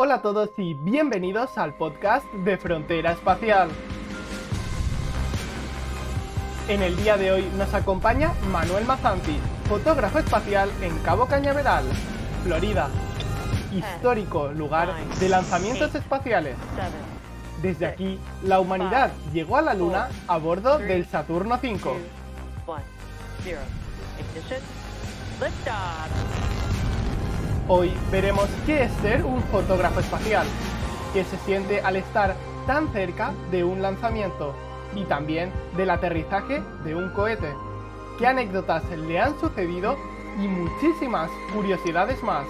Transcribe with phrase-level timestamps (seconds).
[0.00, 3.68] Hola a todos y bienvenidos al podcast de Frontera Espacial.
[6.68, 9.36] En el día de hoy nos acompaña Manuel Mazanti,
[9.68, 11.84] fotógrafo espacial en Cabo Cañaveral,
[12.44, 12.88] Florida,
[13.72, 16.54] histórico lugar de lanzamientos espaciales.
[17.60, 21.76] Desde aquí, la humanidad llegó a la Luna a bordo del Saturno V.
[27.70, 30.46] Hoy veremos qué es ser un fotógrafo espacial,
[31.12, 32.34] qué se siente al estar
[32.66, 34.54] tan cerca de un lanzamiento
[34.96, 37.52] y también del aterrizaje de un cohete,
[38.18, 39.98] qué anécdotas le han sucedido
[40.42, 42.46] y muchísimas curiosidades más.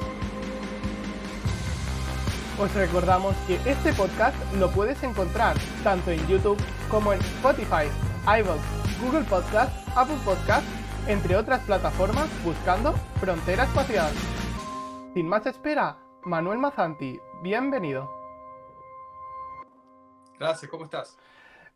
[2.60, 7.88] Os recordamos que este podcast lo puedes encontrar tanto en YouTube como en Spotify,
[8.24, 8.60] iVoox,
[9.02, 10.64] Google Podcast, Apple Podcast,
[11.08, 14.12] entre otras plataformas buscando Frontera Espacial.
[15.14, 18.10] Sin más espera, Manuel Mazanti, bienvenido.
[20.38, 21.16] Gracias, ¿cómo estás?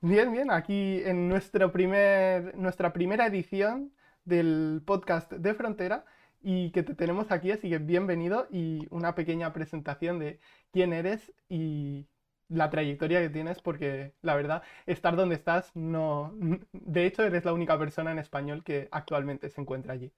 [0.03, 3.93] Bien, bien, aquí en nuestro primer, nuestra primera edición
[4.27, 6.05] del podcast de Frontera
[6.43, 10.39] y que te tenemos aquí, así que bienvenido y una pequeña presentación de
[10.71, 12.07] quién eres y
[12.51, 16.35] la trayectoria que tienes, porque la verdad, estar donde estás, no.
[16.73, 20.13] De hecho, eres la única persona en español que actualmente se encuentra allí.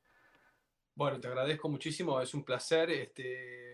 [0.97, 3.73] Bueno, te agradezco muchísimo, es un placer, este,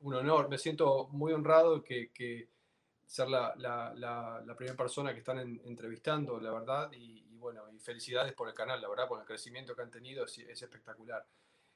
[0.00, 0.48] un honor.
[0.48, 2.48] Me siento muy honrado que, que
[3.04, 8.32] ser la, la, la, primera persona que están entrevistando, la verdad, y, bueno, y felicidades
[8.32, 11.26] por el canal, la verdad, por el crecimiento que han tenido, es, espectacular.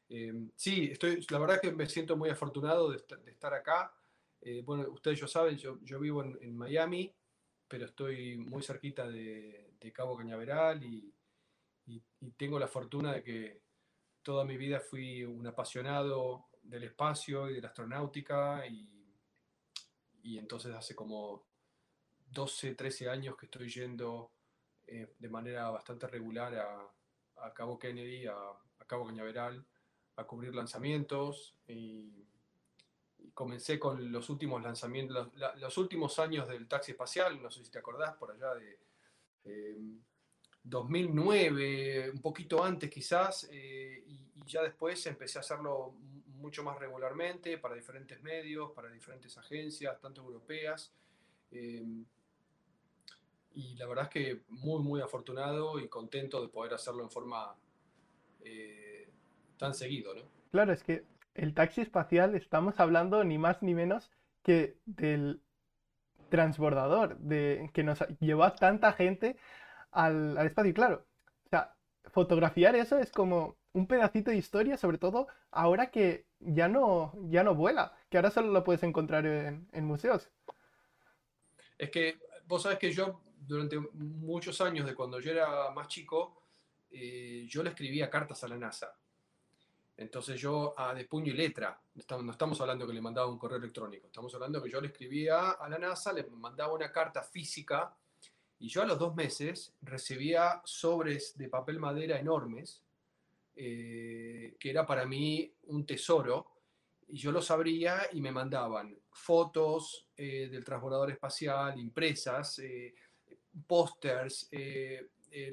[0.09, 3.95] Eh, sí, estoy, la verdad que me siento muy afortunado de, estar acá.
[4.41, 7.15] Eh, bueno, ustedes ya saben, yo, yo vivo en, Miami,
[7.69, 11.15] pero estoy muy cerquita de, de Cabo Cañaveral y,
[11.87, 13.62] y, y tengo la fortuna de que
[14.23, 18.89] toda mi vida fui un apasionado del espacio y de la astronáutica y,
[20.23, 21.45] y entonces hace como
[22.31, 24.33] 12, 13 años que estoy yendo
[24.87, 28.37] eh, de manera bastante regular a, Cabo Kennedy, a,
[28.87, 29.65] Cabo Cañaveral,
[30.16, 32.27] a cubrir lanzamientos y,
[33.34, 37.78] comencé con los últimos lanzamientos, los, últimos años del taxi espacial, no sé si te
[37.78, 38.78] acordás, por allá de...
[39.44, 39.78] Eh,
[40.65, 45.95] 2009, un poquito antes quizás, eh, y, ya después empecé a hacerlo
[46.27, 50.93] mucho más regularmente para diferentes medios, para diferentes agencias, tanto europeas.
[51.53, 51.84] Eh,
[53.55, 57.55] y la verdad es que muy, muy afortunado y contento de poder hacerlo en forma
[58.45, 59.09] eh,
[59.59, 60.15] tan seguido.
[60.15, 60.22] ¿no?
[60.51, 64.11] Claro, es que el taxi espacial estamos hablando ni más ni menos
[64.43, 65.41] que del
[66.31, 69.37] transbordador, de, que nos llevó a tanta gente
[69.92, 70.70] al, espacio.
[70.70, 71.06] Y claro,
[71.47, 71.75] o sea,
[72.10, 77.42] fotografiar eso es como un pedacito de historia, sobre todo ahora que ya no, ya
[77.42, 80.28] no vuela, que ahora solo lo puedes encontrar en, museos.
[81.78, 86.42] Es que vos sabes que yo durante muchos años, de cuando yo era más chico,
[86.91, 88.94] eh, yo le escribía cartas a la NASA.
[89.97, 93.59] Entonces yo, a de puño y letra, no estamos hablando que le mandaba un correo
[93.59, 97.94] electrónico, estamos hablando que yo le escribía a la NASA, le mandaba una carta física
[98.62, 102.81] y yo a los dos meses recibía sobres de papel madera enormes,
[103.56, 106.47] eh, que era para mí un tesoro,
[107.09, 112.95] y yo los abría y me mandaban fotos eh, del transbordador espacial, impresas, eh,
[113.67, 114.49] pósters,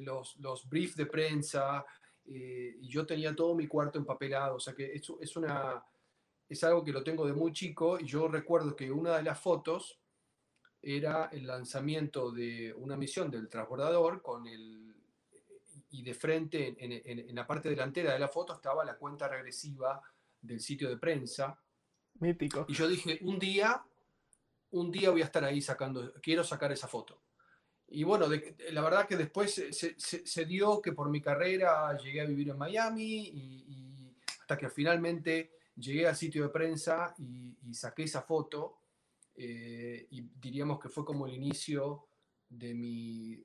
[0.02, 1.84] los, los briefs de prensa,
[2.24, 5.84] y yo tenía todo mi cuarto empapelado, o sea que es, es, una,
[6.48, 9.40] es algo que lo tengo de muy chico, y yo recuerdo que una de las
[9.40, 9.99] fotos
[10.82, 14.90] era el lanzamiento de una misión del transbordador con el
[15.92, 20.00] y de frente en, la parte delantera de la foto estaba la cuenta regresiva
[20.40, 21.58] del sitio de prensa.
[22.20, 22.64] Mítico.
[22.68, 23.82] Y yo dije, un día,
[24.70, 27.20] un día voy a estar ahí sacando, quiero sacar esa foto.
[27.88, 28.28] Y bueno,
[28.70, 33.30] la verdad que después se, dio que por mi carrera llegué a vivir en Miami
[33.34, 38.79] y, hasta que finalmente llegué al sitio de prensa y, y saqué esa foto
[39.42, 42.04] eh, y diríamos que fue como el inicio
[42.46, 43.42] de, mi,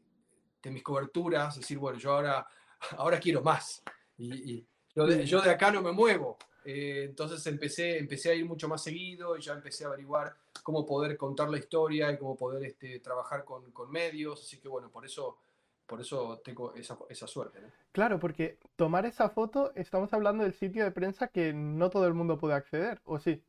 [0.62, 2.46] de mis coberturas, es decir, bueno, yo ahora,
[2.98, 3.82] ahora quiero más,
[4.18, 6.38] y, yo, de, acá no me muevo.
[6.66, 10.86] Eh, entonces empecé, empecé a ir mucho más seguido y ya empecé a averiguar cómo
[10.86, 14.90] poder contar la historia y cómo poder este, trabajar con, con, medios, así que bueno,
[14.90, 15.38] por eso,
[15.86, 17.60] por eso tengo esa, esa suerte.
[17.94, 22.14] Claro, porque tomar esa foto, estamos hablando del sitio de prensa que no todo el
[22.14, 23.42] mundo puede acceder, ¿o sí?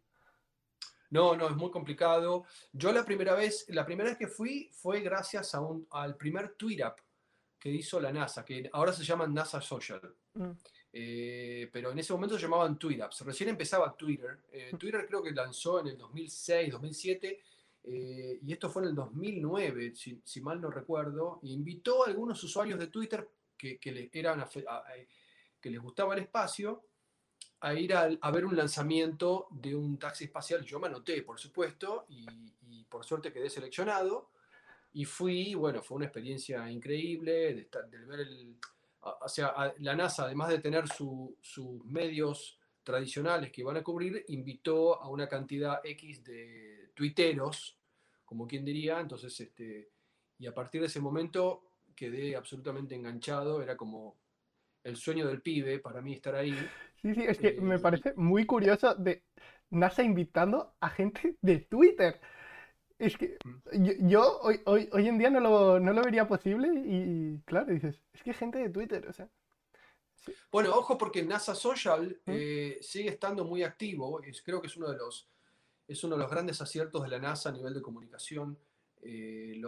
[1.11, 2.44] No, no, es muy complicado.
[2.73, 6.55] Yo la primera vez, la primera vez que fui fue gracias a un, al primer
[6.55, 6.97] tweet up
[7.58, 10.00] que hizo la NASA, que ahora se llama NASA Social.
[10.35, 10.50] Mm.
[10.93, 13.23] eh, pero en ese momento se llamaban TweetUps.
[13.23, 14.38] Recién empezaba Twitter.
[14.53, 17.41] Eh, Twitter creo que lanzó en el 2006, 2007,
[17.85, 22.43] eh, y esto fue en el 2009, si, mal no recuerdo, e invitó a algunos
[22.43, 24.44] usuarios de Twitter que, que, eran,
[25.61, 26.85] que les gustaba el espacio
[27.61, 30.64] a ir a, ver un lanzamiento de un taxi espacial.
[30.64, 32.26] Yo me anoté, por supuesto, y,
[32.69, 34.31] y por suerte quedé seleccionado.
[34.93, 38.56] Y fui, bueno, fue una experiencia increíble de, estar, de ver el,
[39.20, 45.00] o sea, la NASA, además de tener sus medios tradicionales que iban a cubrir, invitó
[45.00, 47.79] a una cantidad X de tuiteros,
[48.25, 49.91] como quien diría, entonces, este,
[50.38, 51.62] y a partir de ese momento
[51.94, 54.17] quedé absolutamente enganchado, era como
[54.87, 56.56] el sueño del pibe para mí estar ahí.
[57.03, 59.25] Sí, sí, es que me eh, parece muy curioso de
[59.71, 62.21] NASA invitando a gente de Twitter.
[62.99, 64.09] Es que mm.
[64.09, 68.00] yo, hoy, hoy, hoy, en día no lo, no lo vería posible y, claro, dices,
[68.12, 69.29] es que gente de Twitter, o sea.
[70.50, 72.33] Bueno, ojo porque NASA Social ¿Mm?
[72.33, 75.29] eh, sigue estando muy activo, es, creo que es uno, de los,
[75.87, 78.59] es uno de los grandes aciertos de la NASA a nivel de comunicación.
[79.03, 79.61] Eh,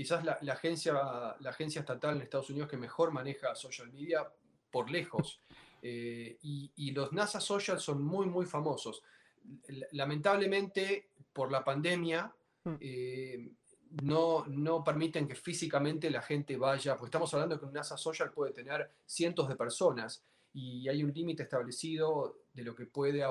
[0.00, 4.26] quizás la, la, agencia, la agencia estatal en Estados Unidos que mejor maneja social media
[4.70, 5.42] por lejos.
[5.82, 9.02] Eh, y, y, los NASA Social son muy, muy famosos.
[9.92, 12.32] Lamentablemente, por la pandemia,
[12.64, 12.74] mm.
[12.80, 13.52] eh,
[14.00, 18.32] no, no permiten que físicamente la gente vaya, porque estamos hablando que un NASA Social
[18.32, 20.24] puede tener cientos de personas
[20.54, 23.22] y hay un límite establecido de lo que puede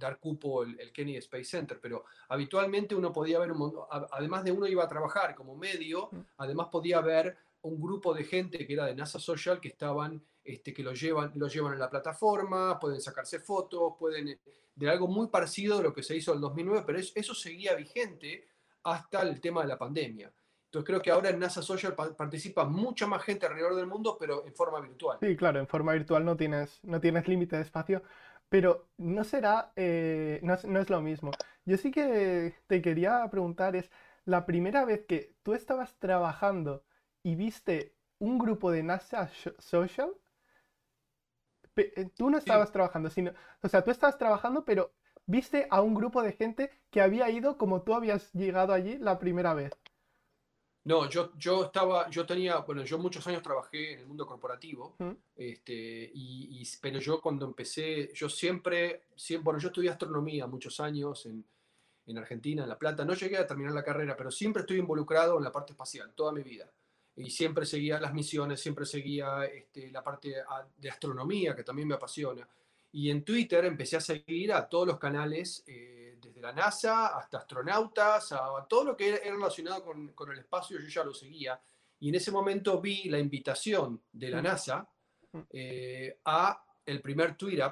[0.00, 3.72] dar cupo el, Kennedy Space Center, pero habitualmente uno podía ver, un,
[4.10, 6.20] además de uno iba a trabajar como medio, mm.
[6.38, 10.72] además podía ver un grupo de gente que era de NASA Social que estaban, este,
[10.72, 14.40] que lo llevan, lo llevan en la plataforma, pueden sacarse fotos, pueden
[14.74, 17.74] de algo muy parecido a lo que se hizo en el 2009, pero eso seguía
[17.74, 18.48] vigente
[18.84, 20.32] hasta el tema de la pandemia.
[20.70, 24.46] Entonces creo que ahora en NASA Social participa mucha más gente alrededor del mundo, pero
[24.46, 25.18] en forma virtual.
[25.20, 28.04] Sí, claro, en forma virtual no tienes, no tienes límite de espacio,
[28.50, 31.30] pero no será, eh, no, es, lo mismo.
[31.64, 33.90] Yo sí que te quería preguntar, es
[34.24, 36.84] la primera vez que tú estabas trabajando
[37.22, 40.12] y viste un grupo de NASA Social,
[41.76, 43.32] eh, tú no estabas trabajando, sino,
[43.62, 44.92] o sea, tú estabas trabajando, pero
[45.26, 49.18] viste a un grupo de gente que había ido como tú habías llegado allí la
[49.20, 49.72] primera vez.
[50.84, 54.96] No, yo, yo estaba, yo tenía, bueno, yo muchos años trabajé en el mundo corporativo,
[55.36, 61.26] este, y, pero yo cuando empecé, yo siempre, siempre, bueno, yo estudié astronomía muchos años
[61.26, 61.44] en,
[62.06, 65.36] en Argentina, en La Plata, no llegué a terminar la carrera, pero siempre estoy involucrado
[65.36, 66.72] en la parte espacial, toda mi vida
[67.16, 70.34] y siempre seguía las misiones, siempre seguía este, la parte
[70.76, 72.48] de astronomía, que también me apasiona.
[72.92, 77.38] Y en Twitter empecé a seguir a todos los canales, eh, desde la NASA hasta
[77.38, 81.60] astronautas, a, todo lo que era, relacionado con, con, el espacio, yo ya lo seguía.
[82.00, 84.44] Y en ese momento vi la invitación de la mm.
[84.44, 84.88] NASA
[85.32, 85.38] mm.
[85.50, 87.62] eh, a el primer tweet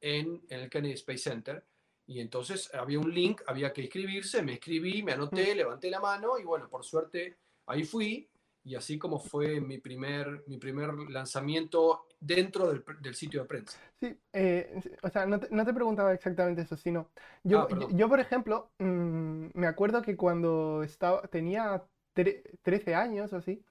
[0.00, 1.64] en, en el Kennedy Space Center.
[2.08, 5.56] Y entonces había un link, había que inscribirse, me escribí, me anoté, mm.
[5.56, 8.28] levanté la mano y bueno, por suerte ahí fui
[8.66, 13.78] y así como fue mi primer, mi primer lanzamiento dentro del, del sitio de prensa.
[14.00, 17.08] Sí, eh, o sea, no te, no te, preguntaba exactamente eso, sino
[17.44, 23.36] yo, ah, yo, por ejemplo, mm, me acuerdo que cuando estaba, tenía 13 años o
[23.36, 23.62] así,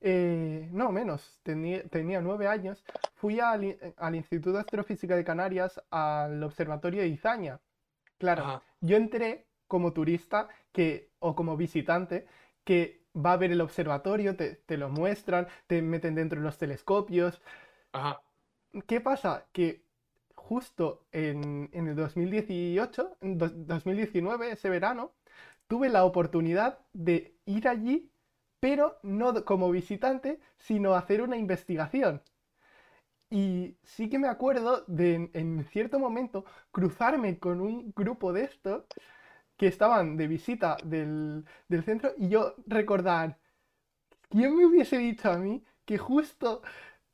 [0.00, 5.80] eh, no menos, tenía, tenía 9 años, fui al, al, Instituto de Astrofísica de Canarias
[5.90, 7.60] al Observatorio de Izaña.
[8.18, 12.26] Claro, yo entré como turista que, o como visitante
[12.64, 17.40] que va a ver el observatorio, te, lo muestran, te meten dentro de los telescopios.
[17.92, 18.20] Ajá.
[18.86, 19.46] ¿Qué pasa?
[19.52, 19.84] Que
[20.34, 25.12] justo en, el 2018, 2019, ese verano,
[25.66, 28.10] tuve la oportunidad de ir allí,
[28.60, 32.22] pero no como visitante, sino hacer una investigación.
[33.30, 38.84] Y sí que me acuerdo de en cierto momento cruzarme con un grupo de estos
[39.60, 41.44] que estaban de visita del,
[41.84, 43.36] centro y yo recordar,
[44.30, 46.62] ¿quién me hubiese dicho a mí que justo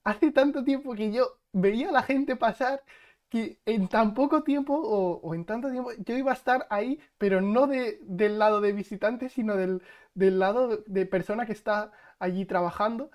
[0.05, 2.85] hace tanto tiempo que yo veía a la gente pasar
[3.29, 7.41] que en tan poco tiempo o, en tanto tiempo yo iba a estar ahí, pero
[7.41, 9.83] no de, del lado de visitante, sino del,
[10.15, 13.11] lado de persona que está allí trabajando.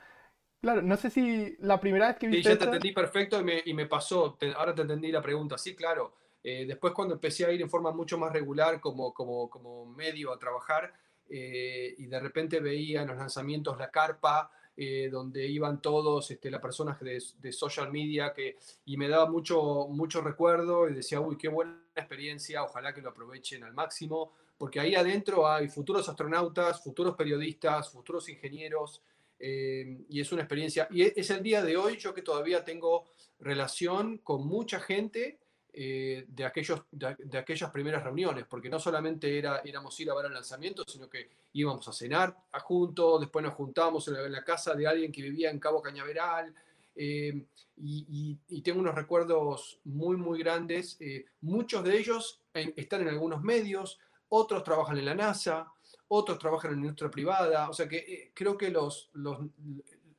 [0.60, 2.50] Claro, no sé si la primera vez que viste.
[2.50, 4.38] Sí, ya te entendí perfecto y me, y me pasó.
[4.58, 5.58] ahora te entendí la pregunta.
[5.58, 6.18] Sí, claro.
[6.44, 10.34] Eh, después cuando empecé a ir en forma mucho más regular como, como, como medio
[10.34, 10.94] a trabajar
[11.30, 16.50] eh, y de repente veía en los lanzamientos la carpa eh, donde iban todos este,
[16.50, 21.20] las personas de, de, social media que, y me daba mucho, mucho recuerdo y decía,
[21.20, 26.08] uy, qué buena experiencia, ojalá que lo aprovechen al máximo, porque ahí adentro hay futuros
[26.08, 29.04] astronautas, futuros periodistas, futuros ingenieros,
[29.38, 33.10] eh, y es una experiencia, y es, el día de hoy yo que todavía tengo
[33.40, 35.41] relación con mucha gente
[35.74, 40.26] eh, de, aquellos, de, aquellas primeras reuniones, porque no solamente era, éramos ir a ver
[40.26, 44.74] el lanzamiento, sino que íbamos a cenar a juntos, después nos juntábamos en la, casa
[44.74, 46.54] de alguien que vivía en Cabo Cañaveral,
[46.96, 47.46] eh,
[47.78, 51.00] y, tengo unos recuerdos muy, muy grandes.
[51.42, 53.98] muchos de ellos están en algunos medios,
[54.30, 55.72] otros trabajan en la NASA,
[56.14, 59.40] otros trabajan en la industria privada, o sea que eh, creo que los, los,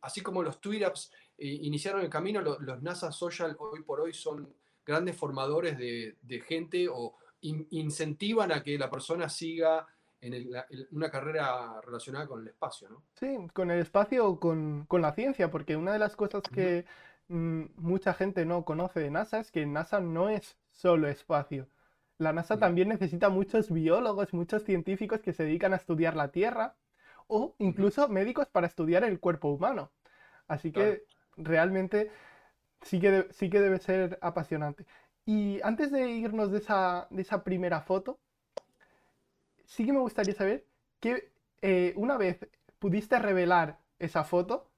[0.00, 0.88] así como los eh,
[1.38, 4.50] iniciaron el camino, los, NASA Social hoy por hoy son
[4.84, 9.86] grandes formadores de, gente o incentivan a que la persona siga
[10.20, 10.48] en
[10.92, 13.02] una carrera relacionada con el espacio, ¿no?
[13.14, 16.84] Sí, con el espacio o con, con, la ciencia, porque una de las cosas que
[17.26, 21.68] mm, mucha gente no conoce de NASA es que NASA no es solo espacio.
[22.18, 26.76] La NASA también necesita muchos biólogos, muchos científicos que se dedican a estudiar la Tierra
[27.26, 29.90] o incluso médicos para estudiar el cuerpo humano.
[30.46, 31.04] Así que
[31.36, 32.12] realmente
[32.82, 34.86] sí que, sí que debe ser apasionante.
[35.24, 38.18] Y antes de irnos de esa, de esa primera foto,
[39.64, 40.66] sí que me gustaría saber
[41.00, 42.48] que eh, una vez
[42.78, 44.68] pudiste revelar esa foto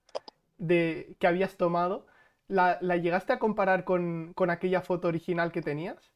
[0.59, 2.07] de, que habías tomado,
[2.47, 6.13] ¿la, llegaste a comparar con, con aquella foto original que tenías?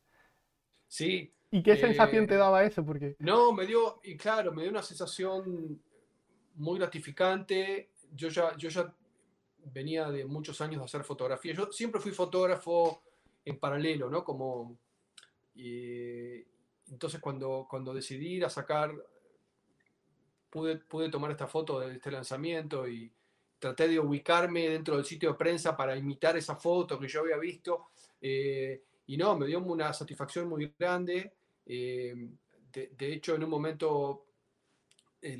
[0.86, 1.32] Sí.
[1.50, 2.84] ¿Y qué sensación te eh, daba eso?
[2.84, 3.16] Porque...
[3.18, 5.80] No, me dio, y claro, me dio una sensación
[6.56, 7.90] muy gratificante.
[8.14, 8.92] Yo ya, yo ya
[9.72, 11.54] venía de muchos años de hacer fotografía.
[11.54, 13.02] Yo siempre fui fotógrafo
[13.44, 14.24] en paralelo, ¿no?
[14.24, 14.78] Como,
[15.54, 18.94] entonces cuando, cuando decidí a sacar,
[20.50, 23.10] pude, pude tomar esta foto de este lanzamiento y
[23.58, 27.36] traté de ubicarme dentro del sitio de prensa para imitar esa foto que yo había
[27.36, 27.88] visto.
[28.20, 31.32] Eh, y no, me dio una satisfacción muy grande.
[31.66, 32.28] Eh,
[32.72, 34.26] de, hecho, en un momento
[35.20, 35.38] eh,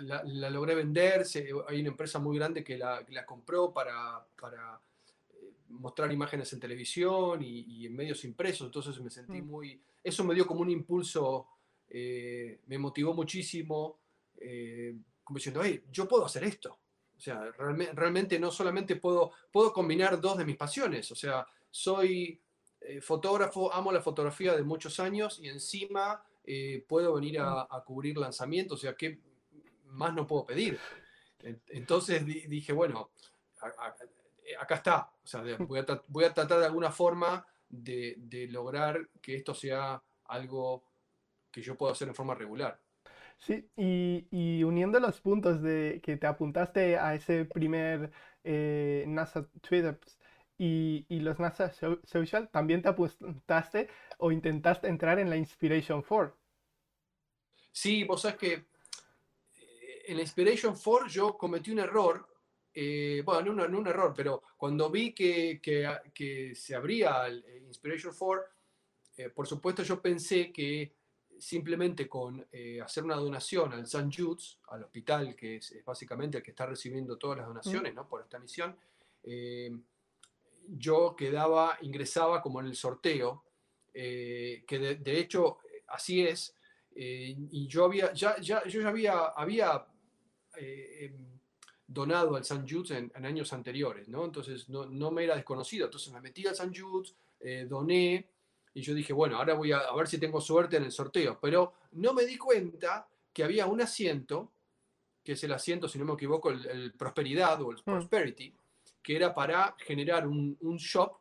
[0.00, 1.24] la, logré vender.
[1.68, 4.80] hay una empresa muy grande que la, compró para, para
[5.30, 8.66] eh, mostrar imágenes en televisión y, en medios impresos.
[8.66, 9.46] Entonces me sentí mm.
[9.46, 9.82] muy...
[10.02, 11.48] Eso me dio como un impulso,
[11.90, 14.00] me motivó muchísimo,
[15.22, 16.78] como diciendo, hey, yo puedo hacer esto.
[17.16, 21.10] O sea, realmente no solamente puedo, puedo combinar dos de mis pasiones.
[21.10, 22.38] O sea, soy
[22.86, 28.16] eh, fotógrafo, amo la fotografía de muchos años y encima eh, puedo venir a, cubrir
[28.18, 29.18] lanzamientos, o sea, ¿qué
[29.86, 30.78] más no puedo pedir?
[31.68, 33.10] Entonces dije, bueno,
[34.60, 40.02] acá está, o sea, voy a, tratar de alguna forma de, lograr que esto sea
[40.26, 40.84] algo
[41.50, 42.80] que yo pueda hacer en forma regular.
[43.38, 48.10] Sí, y, uniendo los puntos de que te apuntaste a ese primer
[48.42, 49.98] eh, NASA Twitter
[50.56, 51.72] y, los NASA
[52.04, 56.36] Social, también te apuntaste o intentaste entrar en la Inspiration 4.
[57.72, 62.28] Sí, vos sabes que eh, en la Inspiration 4 yo cometí un error,
[62.72, 68.44] eh, bueno, no, un error, pero cuando vi que, que, se abría el Inspiration 4,
[69.16, 70.94] eh, por supuesto yo pensé que
[71.36, 72.46] simplemente con
[72.82, 74.08] hacer una donación al St.
[74.16, 78.08] Jude's, al hospital, que es, básicamente el que está recibiendo todas las donaciones ¿no?
[78.08, 78.76] por esta misión,
[80.68, 83.44] yo quedaba, ingresaba como en el sorteo,
[83.92, 86.54] eh, que de, hecho así es,
[86.94, 89.86] eh, y yo, había, ya, ya, yo ya había, había
[90.56, 91.38] eh, em,
[91.86, 92.64] donado al St.
[92.68, 94.24] Jude's en, años anteriores, ¿no?
[94.24, 96.72] Entonces no, no, me era desconocido, entonces me metí al St.
[96.78, 97.14] Jude's,
[97.68, 98.26] doné,
[98.72, 101.38] y yo dije, bueno, ahora voy a, a, ver si tengo suerte en el sorteo,
[101.40, 104.52] pero no me di cuenta que había un asiento,
[105.22, 108.08] que es el asiento, si no me equivoco, el, Prosperidad o el mm.
[109.04, 111.18] Que era para generar un, shop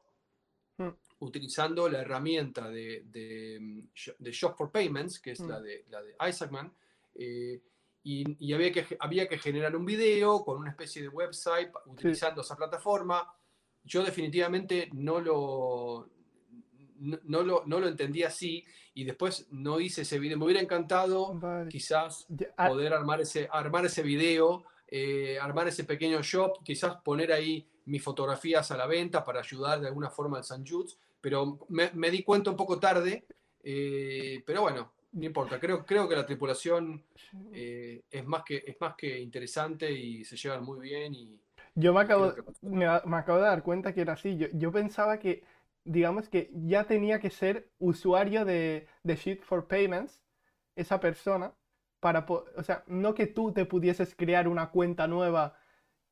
[0.77, 0.89] hmm.
[1.19, 5.63] utilizando la herramienta de, de, Shop for Payments, que es la, hmm.
[5.63, 6.73] de, la de Isaacman,
[7.13, 7.61] eh,
[8.05, 12.55] y, había, que, había que generar un video con una especie de website utilizando esa
[12.55, 13.33] plataforma.
[13.83, 16.09] Yo definitivamente no lo,
[16.99, 20.37] no, lo, no, lo, entendí así y después no hice ese video.
[20.37, 26.21] Me hubiera encantado quizás ah poder armar ese, armar ese video, eh, armar ese pequeño
[26.21, 30.43] shop, quizás poner ahí mis fotografías a la venta para ayudar de alguna forma al
[30.43, 33.25] San Judes, pero me, di cuenta un poco tarde,
[33.63, 37.03] eh, pero bueno, no importa, creo, creo que la tripulación
[37.53, 41.13] eh, es, más que, es más que interesante y se llevan muy bien.
[41.13, 41.39] Y,
[41.75, 45.43] yo me acabo, me, acabo de dar cuenta que era así, yo, yo, pensaba que,
[45.83, 50.21] digamos que ya tenía que ser usuario de, de Sheet for Payments,
[50.75, 51.53] esa persona,
[51.99, 55.57] para, o sea, no que tú te pudieses crear una cuenta nueva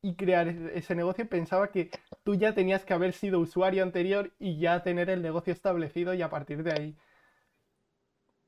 [0.01, 1.91] y crear ese negocio, pensaba que
[2.23, 6.21] tú ya tenías que haber sido usuario anterior y ya tener el negocio establecido y
[6.21, 6.97] a partir de ahí.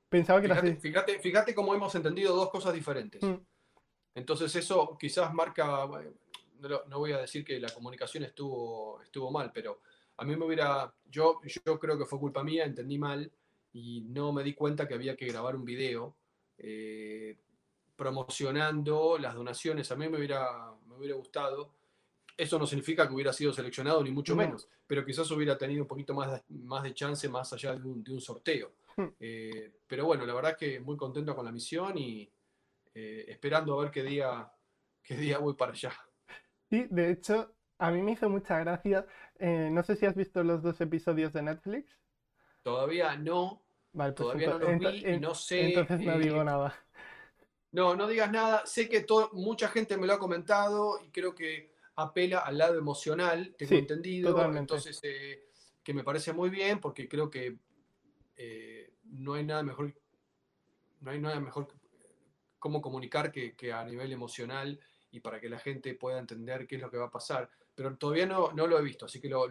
[0.10, 3.22] Pensaba que fíjate, Fíjate, fíjate cómo hemos entendido dos cosas diferentes.
[3.22, 3.36] Mm.
[4.15, 5.88] Entonces eso quizás marca,
[6.88, 9.81] no, voy a decir que la comunicación estuvo, estuvo mal, pero
[10.17, 13.31] a mí me hubiera, yo, yo creo que fue culpa mía, entendí mal
[13.74, 16.15] y no me di cuenta que había que grabar un video
[16.57, 17.38] eh,
[17.96, 19.92] promocionando las donaciones.
[19.92, 21.74] A mí me hubiera, me hubiera gustado.
[22.36, 25.88] Eso no significa que hubiera sido seleccionado, ni mucho menos, pero quizás hubiera tenido un
[25.88, 28.72] poquito más de, más de chance más allá de un, sorteo.
[28.98, 29.10] Hmm.
[29.20, 32.28] Eh, pero bueno, la verdad que muy contento con la misión y
[32.96, 34.52] eh, esperando a ver qué día,
[35.04, 35.94] qué día voy para allá.
[36.70, 39.06] Sí, de hecho, a mí me hizo mucha gracia.
[39.40, 42.00] no sé si has visto los dos episodios de Netflix.
[42.64, 45.68] Todavía no, Vale, pues Todavía no los vi y no sé.
[45.68, 46.76] Entonces no digo eh, nada.
[47.74, 48.65] No, no digas nada.
[48.65, 53.56] Sé que mucha gente me lo ha comentado y creo que apela al lado emocional,
[53.58, 54.56] tengo entendido.
[54.56, 55.50] Entonces, eh,
[55.84, 57.58] que me parece muy bien porque creo que
[58.38, 59.94] eh, no hay nada mejor,
[61.01, 61.68] no hay nada mejor
[62.60, 64.80] cómo comunicar que, a nivel emocional
[65.12, 67.50] y para que la gente pueda entender qué es lo que va a pasar.
[67.75, 69.50] Pero todavía no, no lo he visto, así que lo,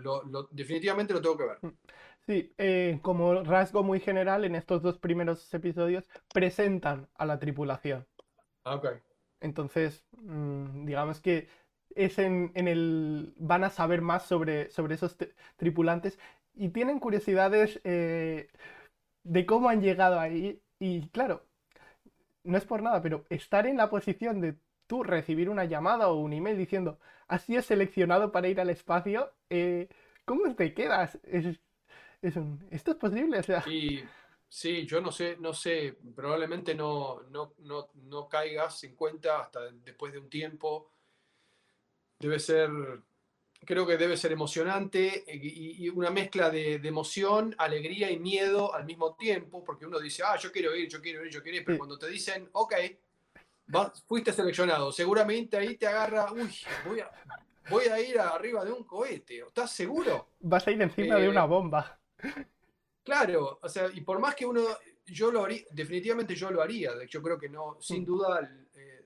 [0.52, 1.58] definitivamente lo tengo que ver.
[1.60, 1.76] Mm.
[2.24, 8.06] Sí, eh, como rasgo muy general, en estos dos primeros episodios presentan a la tripulación.
[8.64, 8.86] Ah, ok.
[9.40, 11.48] Entonces, mm, digamos que
[11.94, 13.34] es en, el.
[13.36, 15.16] van a saber más sobre, sobre esos
[15.56, 16.18] tripulantes
[16.54, 18.48] y tienen curiosidades eh,
[19.24, 20.60] de cómo han llegado ahí.
[20.78, 21.44] Y claro,
[22.44, 26.16] no es por nada, pero estar en la posición de tú recibir una llamada o
[26.16, 29.88] un email diciendo, has sido seleccionado para ir al espacio, eh,
[30.24, 31.18] ¿cómo te quedas?
[31.24, 31.60] Es,
[32.70, 33.38] ¿esto es posible?
[33.38, 33.62] O sea...
[33.62, 34.04] sí,
[34.52, 40.12] yo no sé, no sé, probablemente no, no, no, no caigas en cuenta hasta después
[40.12, 40.90] de un tiempo.
[42.18, 42.70] Debe ser,
[43.64, 48.84] creo que debe ser emocionante eh, y, una mezcla de, emoción, alegría y miedo al
[48.84, 51.64] mismo tiempo, porque uno dice, ah, yo quiero ir, yo quiero ir, yo quiero ir,
[51.64, 52.74] pero cuando te dicen, ok,
[54.06, 56.54] fuiste seleccionado, seguramente ahí te agarra, uy,
[56.86, 57.10] voy a,
[57.70, 60.28] voy a ir arriba de un cohete, ¿estás seguro?
[60.40, 61.98] Vas a ir encima de una eh, bomba.
[63.04, 64.62] Claro, o sea, y por más que uno,
[65.06, 68.06] yo lo haría, definitivamente yo lo haría, yo creo que no, sin mm.
[68.06, 69.04] duda eh,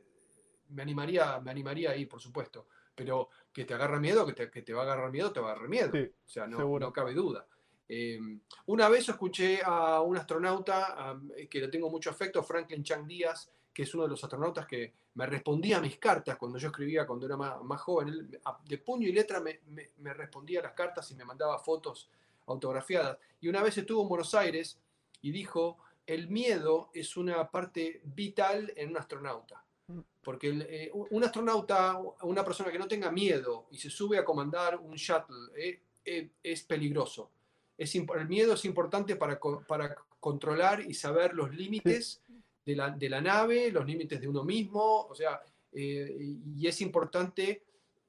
[0.71, 4.63] me, animaría, me animaría ahí, por supuesto, pero que te agarra miedo, que te, que
[4.63, 7.15] te va a agarrar miedo, te va a agarrar miedo, o sea, no, no cabe
[7.15, 7.47] duda.
[7.89, 8.19] Eh,
[8.67, 11.17] una vez escuché a un astronauta
[11.49, 14.93] que le tengo mucho afecto, Franklin Chang Díaz, que es uno de los astronautas que
[15.15, 18.09] me respondía a mis cartas cuando yo escribía cuando era más, joven.
[18.09, 21.59] Él, de puño y letra me, me, me respondía a las cartas y me mandaba
[21.59, 22.11] fotos
[22.47, 23.19] autografiadas.
[23.41, 24.79] Y una vez estuvo en Buenos Aires
[25.23, 29.65] y dijo, el miedo es una parte vital en un astronauta.
[29.89, 30.01] Mm.
[30.23, 34.77] Porque eh, un astronauta, una persona que no tenga miedo y se sube a comandar
[34.77, 37.31] un shuttle, eh, eh, es peligroso.
[37.77, 42.23] Es, el miedo es importante para, para controlar y saber los límites
[42.65, 45.41] de, la, de, la, nave, los límites de uno mismo, o sea,
[45.73, 47.63] y es importante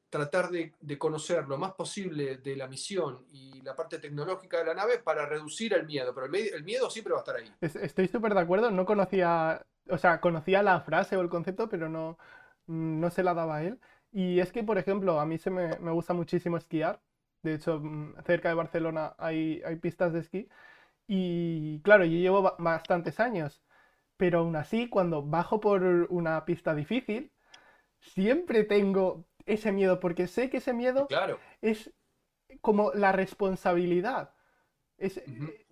[0.10, 4.74] tratar de, conocer lo más posible de la misión y la parte tecnológica de la
[4.74, 7.54] nave para reducir el miedo, pero el, miedo siempre va a estar ahí.
[7.62, 11.90] Estoy súper de acuerdo, no conocía, o sea, conocía la frase o el concepto, pero
[11.90, 12.18] no,
[12.68, 13.80] no se la daba a él.
[14.12, 17.02] Y es que, por ejemplo, a mí se me, gusta muchísimo esquiar,
[17.44, 20.50] de hecho, mm, cerca de Barcelona hay, hay pistas de esquí,
[21.08, 23.64] y claro, yo llevo bastantes años,
[24.18, 27.32] pero aún así, cuando bajo por una pista difícil,
[28.00, 31.08] siempre tengo ese miedo, porque sé que ese miedo
[31.62, 31.92] es
[32.62, 34.34] como la responsabilidad.
[34.98, 35.22] Es,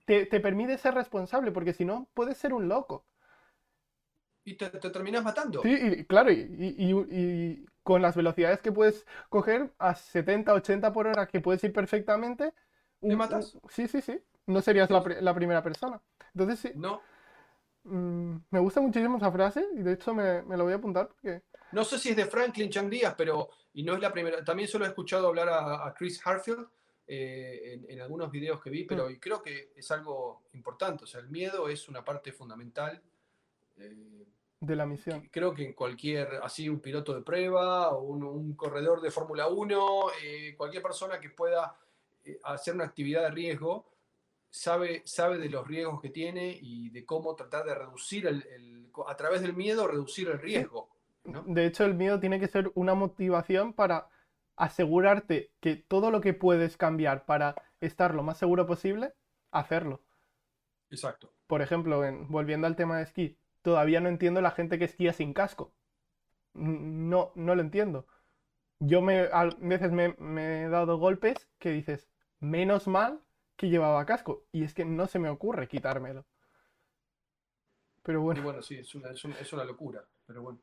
[0.06, 3.06] te, permite ser responsable, porque si no, puedes ser un loco.
[4.44, 5.62] Y te, terminas matando.
[5.62, 11.40] Sí, claro, y, con las velocidades que puedes coger a 70, 80 por hora, que
[11.40, 12.54] puedes ir perfectamente.
[13.00, 13.58] ¿Te matas?
[13.70, 14.20] sí, sí, sí.
[14.48, 16.02] No serías la, la primera persona.
[16.34, 16.72] Entonces sí.
[16.76, 17.02] No.
[17.86, 21.08] Mm, me gusta muchísimo esa frase y de hecho me, me lo voy a apuntar
[21.08, 21.43] porque
[21.76, 24.69] no sé si es de Franklin Chang Díaz, pero, y no es la primera, también
[24.69, 26.67] solo he escuchado hablar a, Chris Harfield
[27.06, 29.15] eh, en, algunos videos que vi, pero mm.
[29.15, 33.02] creo que es algo importante, o sea, el miedo es una parte fundamental.
[33.76, 34.26] Eh,
[34.60, 35.28] de la misión.
[35.32, 40.06] Creo que en cualquier, así un piloto de prueba o un, corredor de Fórmula 1,
[40.24, 41.78] eh, cualquier persona que pueda
[42.43, 43.86] hacer una actividad de riesgo,
[44.56, 49.15] sabe, sabe de los riesgos que tiene y de cómo tratar de reducir, el, a
[49.18, 50.89] través del miedo, reducir el riesgo.
[51.24, 54.08] De hecho, el miedo tiene que ser una motivación para
[54.56, 59.13] asegurarte que todo lo que puedes cambiar para estar lo más seguro posible,
[59.52, 60.02] hacerlo.
[60.89, 61.34] Exacto.
[61.48, 65.34] Por ejemplo, volviendo al tema de esquí, todavía no entiendo la gente que esquía sin
[65.34, 65.74] casco.
[66.54, 68.08] No, no lo entiendo.
[68.80, 72.08] Yo me, a veces me, he dado golpes que dices,
[72.39, 73.20] menos mal
[73.58, 74.46] que llevaba casco.
[74.52, 76.26] Y es que no se me ocurre quitármelo.
[78.04, 78.44] Pero bueno.
[78.44, 80.04] bueno, sí, es una, es una locura.
[80.26, 80.60] Pero bueno.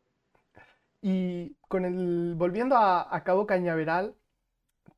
[1.00, 4.14] Y con el, volviendo a, a Cabo Cañaveral,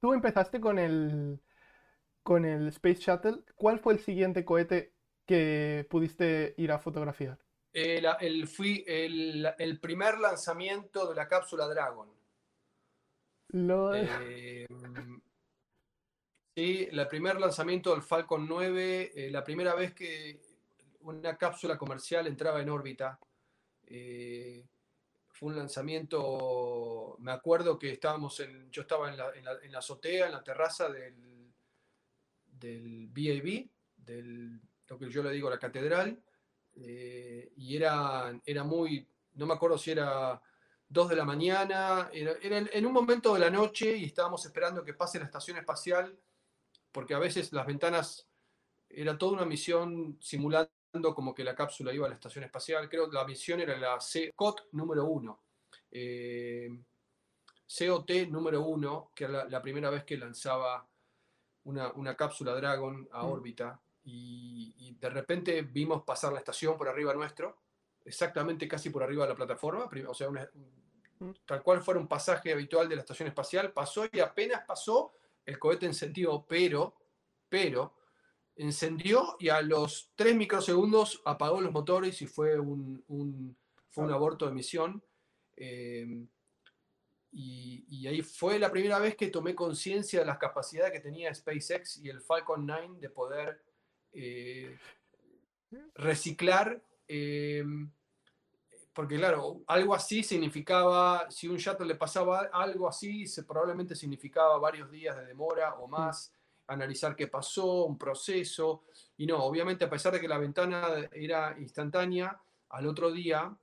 [0.00, 1.40] tú empezaste con el,
[2.22, 3.44] con el Space Shuttle.
[3.57, 4.94] ¿Cuál fue el siguiente cohete
[5.26, 7.38] que pudiste ir a fotografiar?
[7.74, 12.09] El, el- fui el, el primer lanzamiento de la cápsula Dragon.
[13.52, 14.66] Lo- Eh,
[16.54, 20.40] sí, el primer lanzamiento del Falcon 9, eh, la primera vez que
[21.00, 23.18] una cápsula comercial entraba en órbita.
[23.86, 24.64] eh,
[25.32, 30.26] fue un lanzamiento, me acuerdo que estábamos en, yo estaba en la, en la- azotea,
[30.26, 31.52] en la terraza del,
[32.46, 36.22] del BAB, del, lo que yo le digo la catedral,
[36.76, 40.40] eh, y era, era muy, no me acuerdo si era
[40.88, 44.84] 2 de la mañana, era, era en un momento de la noche y estábamos esperando
[44.84, 46.16] que pase la estación espacial,
[46.94, 48.28] porque a veces las ventanas,
[48.88, 50.70] era toda una misión simulando
[51.12, 53.98] como que la cápsula iba a la estación espacial, creo que la misión era la
[54.37, 55.42] COT número 1.
[57.66, 60.87] COT número 1, que era la, la primera vez que lanzaba
[61.64, 63.33] una, una cápsula Dragon a Mm.
[63.33, 67.57] órbita y, y de repente vimos pasar la estación por arriba nuestro,
[68.04, 70.48] exactamente casi por arriba de la plataforma, o sea, una-
[71.18, 71.30] Mm.
[71.46, 75.14] tal cual fuera un pasaje habitual de la estación espacial, pasó y apenas pasó,
[75.46, 76.94] el cohete encendió, pero,
[77.48, 77.94] pero,
[78.57, 83.57] encendió y a los 3 microsegundos apagó los motores y fue un, un-
[83.90, 85.02] fue un aborto de misión.
[85.57, 86.26] Eh,
[87.37, 91.35] y, y ahí fue la primera vez que tomé conciencia de las capacidades que tenía
[91.35, 93.64] SpaceX y el Falcon 9 de poder
[94.12, 94.78] eh,
[95.94, 96.83] reciclar.
[97.09, 97.64] eh,
[98.94, 104.57] porque claro, algo así significaba, si un shuttle le pasaba algo así, se, probablemente significaba
[104.59, 106.33] varios días de demora o más,
[106.68, 108.85] analizar qué pasó, un proceso.
[109.16, 113.54] Y no, obviamente a pesar de que la ventana era instantánea, al otro día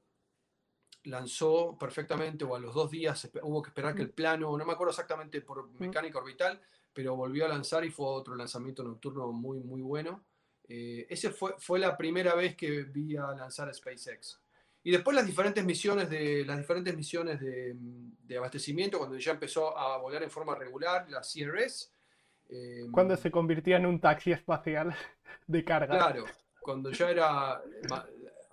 [1.03, 4.73] lanzó perfectamente, o a los dos días hubo que esperar que el plano, no me
[4.73, 6.61] acuerdo exactamente por mecánica orbital,
[6.93, 10.25] pero volvió a lanzar y fue otro lanzamiento nocturno muy, muy bueno.
[10.67, 14.41] Eh, ese fue, fue la primera vez que vi a lanzar a SpaceX.
[14.83, 19.77] Y después las diferentes misiones de, las diferentes misiones de, de abastecimiento, cuando ya empezó
[19.77, 21.91] a volar en forma regular, la CRS.
[22.49, 24.95] eh, Cuando se convirtió en un taxi espacial
[25.47, 25.97] de carga.
[25.97, 26.25] Claro,
[26.59, 27.61] cuando ya era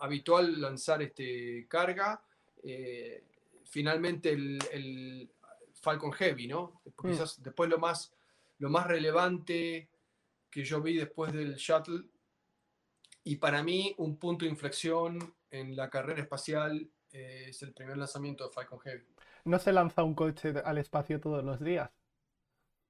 [0.00, 2.22] habitual lanzar este carga,
[2.62, 3.24] eh,
[3.64, 5.30] finalmente el, el
[5.74, 6.80] Falcon Heavy, ¿no?
[6.84, 7.08] Mm.
[7.10, 8.12] Quizás después lo más,
[8.58, 9.88] lo más relevante
[10.50, 12.04] que yo vi después del shuttle,
[13.28, 17.96] y para mí un punto de inflexión en la carrera espacial eh, es el primer
[17.98, 19.04] lanzamiento de Falcon Heavy.
[19.44, 21.90] No se lanza un coche al espacio todos los días.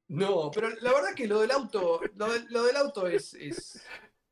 [0.08, 3.82] No, pero la verdad que lo del auto, lo, del- lo del auto es, es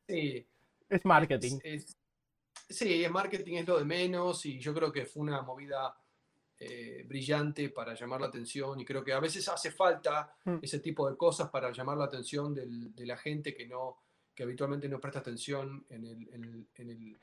[0.06, 0.46] sí,
[0.88, 1.58] Es marketing.
[1.64, 1.96] Es-
[2.68, 6.00] sí, es marketing, es lo de menos y yo creo que fue una movida
[6.58, 10.58] eh, brillante para llamar la atención y creo que a veces hace falta Mm.
[10.62, 13.98] ese tipo de cosas para llamar la atención del- de la gente que, no,
[14.36, 17.18] que habitualmente no presta atención en el, en el- en el-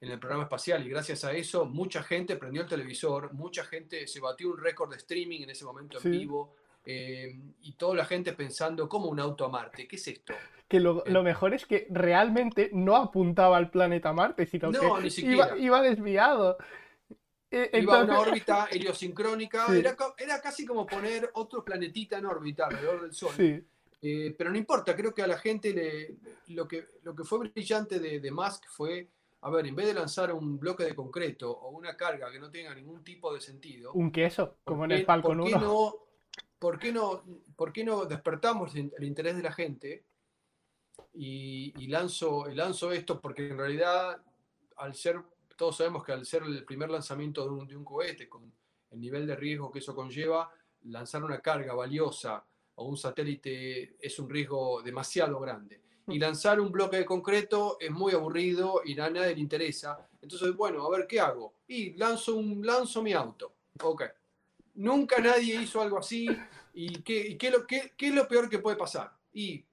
[0.00, 4.06] en el programa espacial y gracias a eso mucha gente prendió el televisor, mucha gente
[4.06, 8.04] se batió un récord de streaming en ese momento en vivo eh, y toda la
[8.04, 9.86] gente pensando, ¿cómo un auto a Marte?
[9.88, 10.32] ¿Qué es esto?
[10.68, 11.10] Que lo, Eh.
[11.10, 15.58] lo mejor es que realmente no apuntaba al planeta Marte, sino No, que ni iba,
[15.58, 16.56] iba desviado.
[17.50, 19.78] Eh, Iba a una órbita heliosincrónica, Sí.
[19.80, 23.32] era, era casi como poner otro planetita en órbita alrededor del Sol.
[23.36, 23.64] Sí,
[24.00, 26.18] Eh, pero no importa, creo que a la gente le,
[26.54, 29.08] lo, que, lo que fue brillante de, de Musk fue,
[29.40, 32.48] a ver, en vez de lanzar un bloque de concreto o una carga que no
[32.48, 35.64] tenga ningún tipo de sentido, un queso, ¿por como en el Falcon ¿por qué 1.
[35.64, 35.94] no,
[36.60, 37.24] por, qué no,
[37.56, 40.04] ¿Por qué no despertamos el el interés de la gente
[41.14, 43.20] y, y lanzo, y lanzo esto?
[43.20, 44.22] Porque en realidad,
[44.76, 45.20] al ser,
[45.56, 48.52] todos sabemos que al ser el primer lanzamiento de un, de un cohete, con
[48.92, 50.52] el nivel de riesgo que eso conlleva,
[50.84, 52.44] lanzar una carga valiosa
[52.78, 55.80] o un satélite es un riesgo demasiado grande.
[56.06, 60.08] Y lanzar un bloque de concreto es muy aburrido y a nadie le interesa.
[60.22, 61.54] Entonces, bueno, a ver qué hago.
[61.66, 63.52] Y lanzo, un, lanzo mi auto.
[63.82, 64.04] Ok.
[64.76, 66.26] Nunca nadie hizo algo así.
[66.72, 69.12] ¿Y qué, y qué, lo, qué, qué es lo peor que puede pasar?
[69.34, 69.64] Y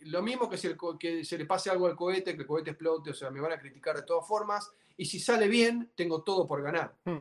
[0.00, 2.70] lo mismo que, si el que se le pase algo al cohete, que el cohete
[2.70, 4.72] explote, o sea, me van a criticar de todas formas.
[4.96, 6.96] Y si sale bien, tengo todo por ganar.
[7.04, 7.18] Hmm.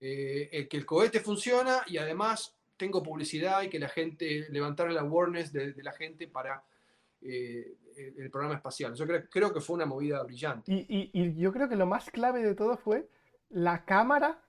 [0.00, 4.88] Eh, el que el cohete funciona y además tengo publicidad y que la gente, levantar
[4.88, 6.62] el awareness de, de la gente para
[7.20, 8.94] eh, el, el programa espacial.
[8.94, 10.72] Yo creo, creo que fue una movida brillante.
[10.72, 13.08] Y, y- y yo creo que lo más clave de todo fue
[13.50, 14.40] la cámara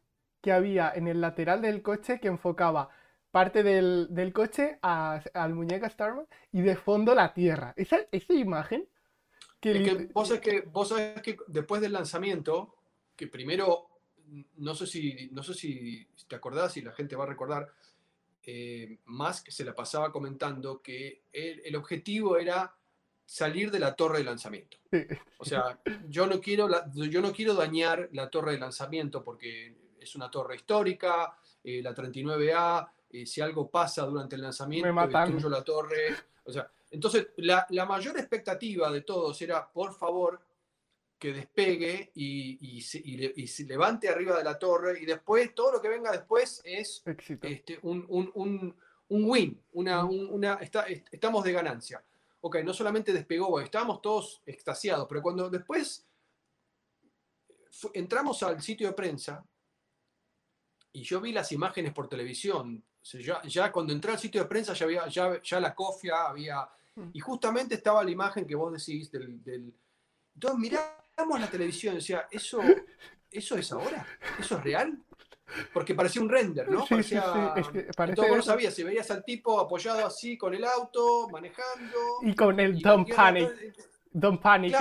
[0.42, 2.90] que había en el lateral del coche que enfocaba
[3.32, 7.74] parte del, del coche a- al muñeca Starman y de fondo la Tierra.
[7.76, 8.88] Esa, esa imagen
[9.60, 12.76] que Es que vos sabés que, vos sabés que después del lanzamiento,
[13.16, 13.88] que primero
[14.58, 17.68] no sé si, no sé si te acordás, si la gente va a recordar,
[18.44, 22.76] eh, Musk se la pasaba comentando que el, objetivo era
[23.26, 24.78] salir de la torre de lanzamiento.
[25.38, 30.16] O sea, yo no, quiero yo no quiero dañar la torre de lanzamiento porque es
[30.16, 35.64] una torre histórica, eh, la 39A, eh, si algo pasa durante el lanzamiento, destruyo la
[35.64, 36.16] torre.
[36.46, 40.42] O sea, entonces, la, la, mayor expectativa de todos era, por favor,
[41.20, 45.90] que despegue y, y, se, levante arriba de la torre y después todo lo que
[45.90, 47.04] venga después es
[47.42, 48.74] este, un, un,
[49.10, 52.02] un, win, una, una está, estamos de ganancia.
[52.40, 56.08] Ok, no solamente despegó, estábamos todos extasiados, pero cuando después
[57.94, 59.46] entramos al sitio de prensa
[60.94, 64.74] y yo vi las imágenes por televisión, ya, ya, cuando entré al sitio de prensa
[64.74, 66.70] ya había ya, ya la cofia, había...
[66.96, 67.10] Mm.
[67.14, 69.44] Y justamente estaba la imagen que vos decís del...
[69.44, 69.74] del
[70.34, 70.99] entonces mirá
[71.40, 72.62] la televisión, decía, ¿eso,
[73.30, 74.06] ¿eso es ahora?
[74.40, 74.98] ¿Eso es real?
[75.74, 76.86] Porque parecía un render, ¿no?
[76.86, 77.24] parecía,
[78.36, 81.98] no sabías, si veías al tipo apoyado así con el auto, manejando.
[82.22, 83.50] Y con el Don't Panic.
[84.12, 84.76] Don't Panic.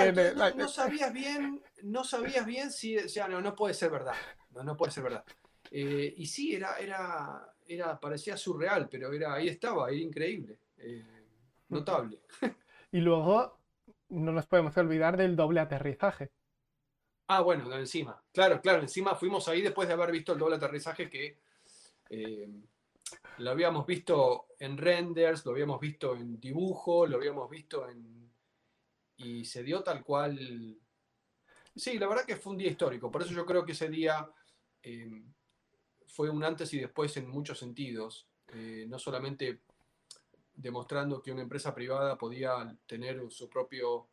[0.55, 4.15] no, sabías bien, no sabías bien si, o sea, no, no puede ser verdad.
[4.51, 5.23] No, no puede ser verdad.
[5.71, 10.59] Eh, y sí, era, era, era, parecía surreal, pero era, ahí estaba, era increíble.
[10.77, 11.03] Eh,
[11.69, 12.19] notable.
[12.91, 13.58] Y luego
[14.09, 16.31] no nos podemos olvidar del doble aterrizaje.
[17.27, 18.21] Ah, bueno, encima.
[18.31, 21.37] Claro, claro, encima fuimos ahí después de haber visto el doble aterrizaje que
[22.09, 22.49] eh,
[23.37, 28.31] lo habíamos visto en renders, lo habíamos visto en dibujo, lo habíamos visto en...
[29.17, 30.77] Y se dio tal cual...
[31.75, 34.27] Sí, la verdad que fue un día histórico, por eso yo creo que ese día
[34.81, 35.23] eh,
[36.07, 39.61] fue un antes y después en muchos sentidos, eh, no solamente
[40.59, 44.09] demostrando que una empresa privada podía tener su propio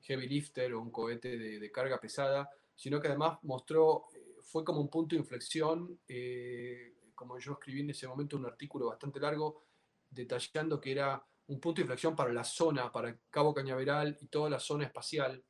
[0.00, 4.80] heavy lifter o un cohete de, carga pesada, sino que además mostró, eh, fue como
[4.80, 9.64] un punto de inflexión, eh, como yo escribí en ese momento un artículo bastante largo,
[10.10, 14.50] detallando que era un punto de inflexión para la zona, para Cabo Cañaveral y toda
[14.50, 15.42] la zona espacial,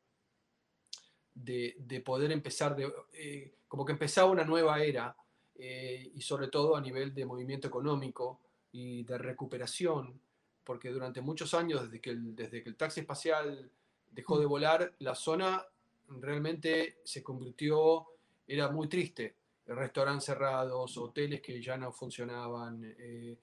[1.34, 5.16] de, poder empezar, de, eh, como que empezaba una nueva era,
[5.58, 10.20] y sobre todo a nivel de movimiento económico y de recuperación
[10.66, 13.70] porque durante muchos años, desde que el, desde que el taxi espacial
[14.10, 15.64] dejó de volar, la zona
[16.08, 18.06] realmente se convirtió,
[18.46, 19.36] era muy triste.
[19.66, 23.36] Restaurantes cerrados, hoteles que ya no funcionaban, eh,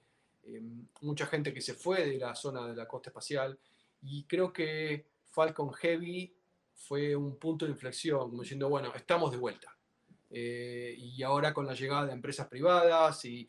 [0.44, 0.62] eh,
[1.00, 3.58] mucha gente que se fue de la zona de la costa espacial.
[4.02, 6.34] Y creo que Falcon Heavy
[6.74, 9.74] fue un punto de inflexión, como diciendo, bueno, estamos de vuelta.
[10.30, 13.48] Eh, y ahora con la llegada de empresas privadas y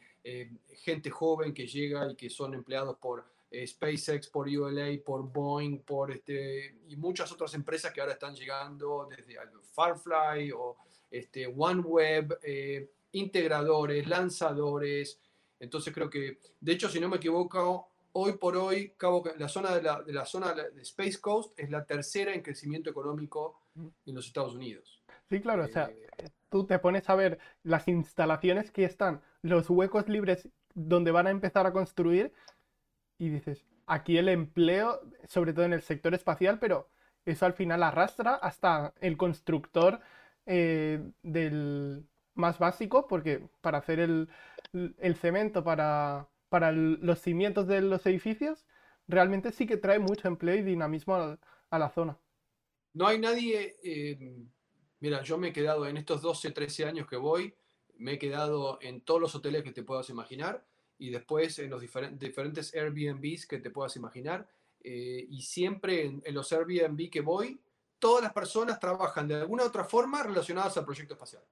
[0.83, 5.79] gente joven que llega y que son empleados por eh, SpaceX, por ULA, por Boeing,
[5.79, 9.37] por este, y muchas otras empresas que ahora están llegando, desde
[9.73, 10.77] Farfly o
[11.09, 15.19] este, OneWeb, eh, integradores, lanzadores.
[15.59, 19.75] Entonces creo que, de hecho, si no me equivoco, hoy por hoy, Cabo, la, zona
[19.75, 24.15] de, la, de la zona de Space Coast es la tercera en crecimiento económico en
[24.15, 25.03] los Estados Unidos.
[25.29, 29.69] Sí, claro, o sea, eh, tú te pones a ver las instalaciones que están, los
[29.69, 32.31] huecos libres donde van a empezar a construir
[33.17, 36.89] y dices, aquí el empleo, sobre todo en el sector espacial, pero
[37.25, 39.99] eso al final arrastra hasta el constructor
[40.45, 44.29] eh, del más básico, porque para hacer el,
[45.15, 48.65] cemento, para, para los cimientos de los edificios,
[49.07, 52.17] realmente sí que trae mucho empleo y dinamismo a, la zona.
[52.93, 54.45] No hay nadie, eh,
[54.99, 57.53] mira, yo me he quedado en estos 12, 13 años que voy,
[57.97, 60.65] me he quedado en todos los hoteles que te puedas imaginar
[60.97, 64.47] y después en los diferentes Airbnbs que te puedas imaginar.
[64.81, 67.59] Eh, y siempre en, los Airbnb que voy,
[67.97, 71.43] todas las personas trabajan de alguna otra forma relacionadas al proyecto espacial.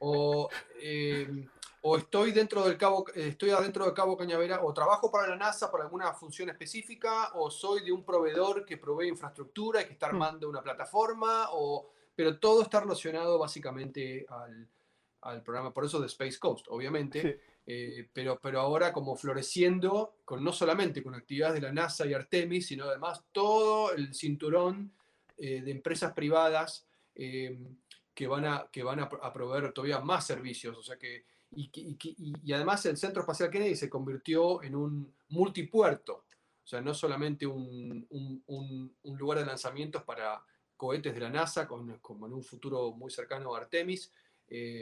[0.00, 0.48] O,
[0.80, 1.48] em,
[1.82, 5.70] o estoy dentro del cabo, estoy adentro del cabo Cañavera, o trabajo para la NASA
[5.70, 10.08] por alguna función específica, o soy de un proveedor que provee infraestructura y que está
[10.08, 10.10] mm.
[10.10, 14.68] armando una plataforma, o, pero todo está relacionado básicamente al,
[15.22, 17.40] al programa, por eso de Space Coast, obviamente.
[17.70, 22.14] Eh, pero, pero ahora como floreciendo, con, no solamente con actividades de la NASA y
[22.14, 24.90] Artemis, sino además todo el cinturón
[25.36, 27.58] eh, de empresas privadas eh,
[28.14, 30.78] que van, a, que van a, proveer todavía más servicios.
[30.78, 31.70] O sea que, y,
[32.42, 36.24] y, además el Centro Espacial Kennedy se convirtió en un multipuerto,
[36.64, 40.42] o sea, no solamente un, un, un lugar de lanzamientos para
[40.74, 44.10] cohetes de la NASA, como en un futuro muy cercano a Artemis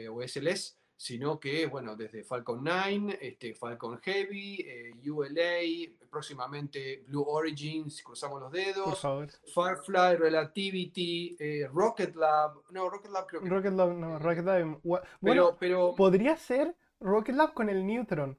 [0.09, 7.23] o SLS, sino que, bueno, desde Falcon 9, este, Falcon Heavy, eh, ULA, próximamente Blue
[7.23, 8.99] Origin, si cruzamos los dedos,
[9.53, 14.79] Firefly, Relativity, eh, Rocket Lab, no, Rocket Lab creo que Rocket Lab, no, Rocket Lab,
[15.21, 18.37] bueno, pero, podría ser Rocket Lab con el Neutron.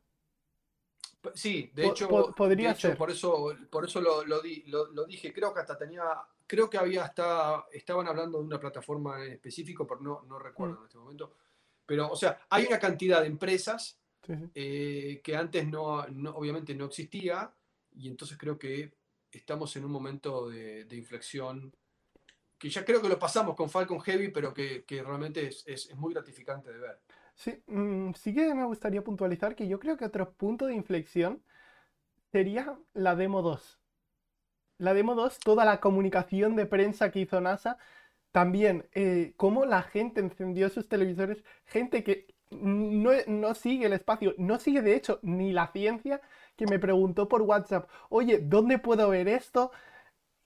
[1.34, 2.96] Sí, de hecho, podría ser.
[2.96, 4.40] por eso, por eso lo, lo,
[5.06, 6.02] dije, creo que hasta tenía,
[6.44, 10.76] creo que había hasta, estaban hablando de una plataforma en específico, pero no, no recuerdo
[10.76, 10.78] mm.
[10.78, 11.32] en este momento
[11.88, 13.98] pero, o sea, hay una cantidad de empresas
[14.54, 17.50] eh, que antes no, obviamente no existía,
[17.96, 18.92] y entonces creo que
[19.32, 21.74] estamos en un momento de, inflexión
[22.58, 26.70] que ya creo que lo pasamos con Falcon Heavy, pero que, realmente es, muy gratificante
[26.70, 27.00] de ver.
[27.34, 31.42] Sí, mm, sí que me gustaría puntualizar que yo creo que otro punto de inflexión
[32.32, 33.80] sería la Demo 2.
[34.76, 37.78] La Demo 2, toda la comunicación de prensa que hizo NASA,
[38.32, 44.58] también eh, cómo la gente encendió sus televisores, gente que no, sigue el espacio, no
[44.58, 46.20] sigue de hecho ni la ciencia,
[46.56, 49.70] que me preguntó por WhatsApp, oye, ¿dónde puedo ver esto?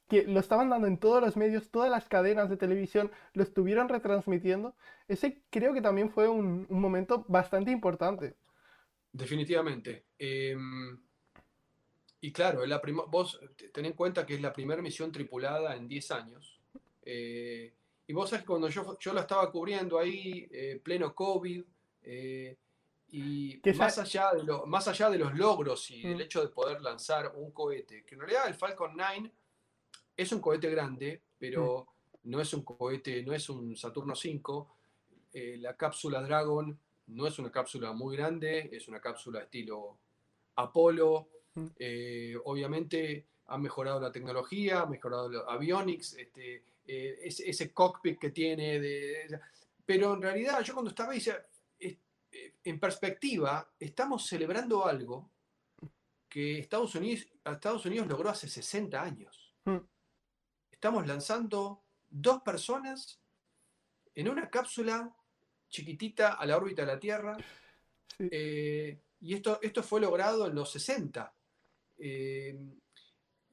[0.09, 3.88] Que lo estaban dando en todos los medios, todas las cadenas de televisión lo estuvieron
[3.88, 4.75] retransmitiendo.
[5.09, 8.37] Ese creo que también fue un, momento bastante importante.
[9.11, 10.07] Definitivamente.
[10.18, 10.99] Em,
[12.21, 13.40] y claro, la vos
[13.73, 16.62] ten en cuenta que es la primera misión tripulada en 10 años.
[17.05, 17.73] Eh,
[18.07, 21.62] y vos sabés que cuando yo, yo lo estaba cubriendo ahí, eh, pleno COVID,
[22.05, 22.57] eh,
[23.09, 26.21] y más allá, de lo, más allá de los logros y el mm.
[26.23, 29.31] hecho de poder lanzar un cohete, que en realidad el Falcon 9
[30.17, 31.88] es un cohete grande, pero
[32.23, 32.31] mm.
[32.31, 34.77] no es un cohete, no es un Saturno 5.
[35.35, 39.99] la cápsula Dragon no es una cápsula muy grande, es una cápsula estilo
[40.57, 41.29] Apolo.
[41.55, 41.67] Mm.
[42.45, 48.81] obviamente ha mejorado la tecnología, ha mejorado los avionics, este, eh, ese, cockpit que tiene.
[48.81, 49.40] De,
[49.85, 51.23] pero en realidad yo cuando estaba ahí,
[51.79, 51.99] eh,
[52.64, 55.31] en perspectiva, estamos celebrando algo
[56.29, 59.55] que Estados Unidos, Estados Unidos logró hace 60 años.
[59.64, 59.79] Hmm.
[60.71, 63.21] Estamos lanzando dos personas
[64.14, 65.14] en una cápsula
[65.68, 67.37] chiquitita a la órbita de la Tierra.
[68.18, 71.35] Eh, y esto, esto fue logrado en los 60.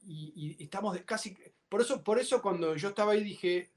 [0.03, 1.35] Y, estamos de casi
[1.67, 3.71] por eso, por eso cuando yo estaba ahí dije,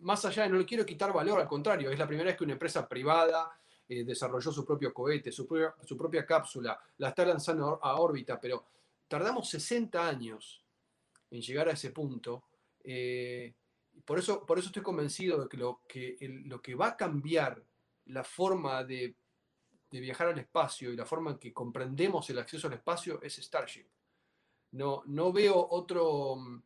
[0.00, 2.44] más allá de no le quiero quitar valor, al contrario, es la primera vez que
[2.44, 3.58] una empresa privada
[3.88, 8.40] eh, desarrolló su propio cohete, su propia, su propia cápsula, la está lanzando a órbita,
[8.40, 8.64] pero
[9.08, 10.62] tardamos 60 años
[11.30, 12.44] en llegar a ese punto.
[12.84, 13.52] Eh,
[14.04, 17.62] por, eso, por eso estoy convencido de que lo que, lo que va a cambiar
[18.06, 19.16] la forma de
[19.90, 23.86] viajar al espacio y la forma en que comprendemos el acceso al espacio es Starship.
[24.76, 26.36] No, no veo otro...
[26.36, 26.62] Mm,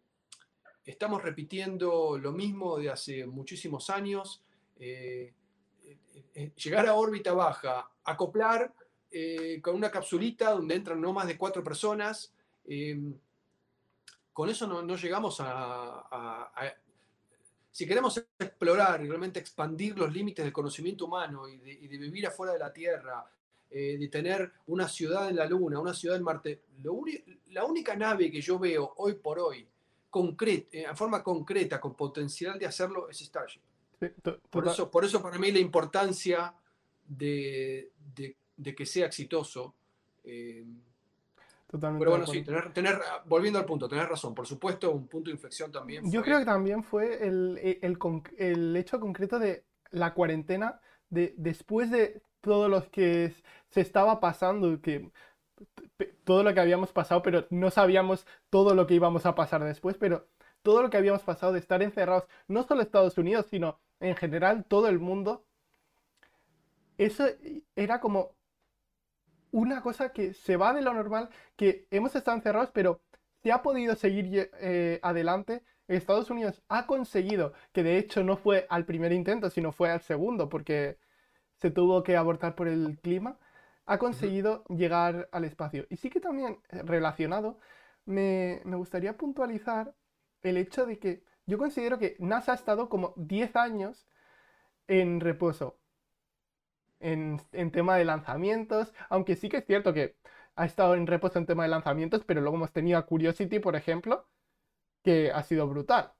[0.84, 4.42] estamos repitiendo lo mismo de hace muchísimos años.
[4.78, 5.32] Eh,
[5.84, 5.98] eh,
[6.34, 8.74] eh, llegar a órbita baja, acoplar
[9.60, 12.32] con una capsulita donde entran no más de cuatro personas.
[14.32, 16.52] con eso no, llegamos a,
[17.72, 22.28] Si queremos explorar y realmente expandir los límites del conocimiento humano y y de vivir
[22.28, 23.28] afuera de la Tierra
[23.70, 26.62] eh, de tener una ciudad en la Luna, una ciudad en Marte.
[27.50, 29.66] la única nave que yo veo hoy por hoy,
[30.12, 33.60] eh, en forma concreta, con potencial de hacerlo, es Starship.
[34.50, 36.52] por, eso, por eso para mí la importancia
[37.06, 37.92] de,
[38.76, 39.74] que sea exitoso.
[40.24, 40.64] Eh,
[41.68, 44.34] Totalmente pero bueno, sí, tener, volviendo al punto, tener razón.
[44.34, 46.10] Por supuesto, un punto de inflexión también.
[46.10, 47.56] Yo creo que también fue el,
[48.36, 53.32] el, hecho concreto de la cuarentena, de después de todo lo que
[53.70, 55.10] se estaba pasando, que
[56.24, 59.96] todo lo que habíamos pasado, pero no sabíamos todo lo que íbamos a pasar después,
[59.98, 60.28] pero
[60.62, 64.64] todo lo que habíamos pasado de estar encerrados, no solo Estados Unidos, sino en general
[64.64, 65.44] todo el mundo,
[66.98, 67.26] eso
[67.76, 68.34] era como
[69.52, 73.00] una cosa que se va de lo normal, que hemos estado encerrados, pero
[73.42, 75.62] se ha podido seguir eh, adelante.
[75.88, 80.02] Estados Unidos ha conseguido, que de hecho no fue al primer intento, sino fue al
[80.02, 80.98] segundo, porque
[81.56, 83.38] se tuvo que abortar por el clima,
[83.90, 85.84] ha conseguido llegar al espacio.
[85.90, 87.58] Y sí que también eh, relacionado,
[88.04, 89.96] me, gustaría puntualizar
[90.42, 94.06] el hecho de que yo considero que NASA ha estado como 10 años
[94.86, 95.80] en reposo
[97.00, 100.14] en, en, tema de lanzamientos, aunque sí que es cierto que
[100.54, 103.74] ha estado en reposo en tema de lanzamientos, pero luego hemos tenido a Curiosity, por
[103.74, 104.28] ejemplo,
[105.02, 106.12] que ha sido brutal.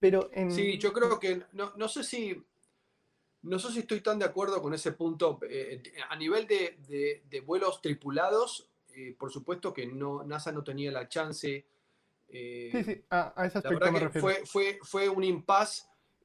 [0.00, 0.50] Pero en...
[0.50, 2.44] Sí, yo creo que, no, no sé si
[3.42, 5.38] no sé si estoy tan de acuerdo con ese punto.
[5.48, 11.08] Eh, a nivel de, vuelos tripulados, eh, por supuesto que no, NASA no tenía la
[11.08, 11.64] chance.
[12.28, 15.84] Eh, sí, sí, a, ese aspecto me Fue, fue, fue un impasse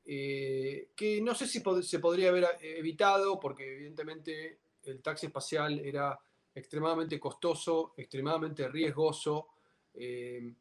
[0.10, 6.18] eh, que no sé si se podría haber evitado, porque evidentemente el taxi espacial era
[6.56, 9.50] extremadamente costoso, extremadamente riesgoso.
[9.94, 10.54] Eh,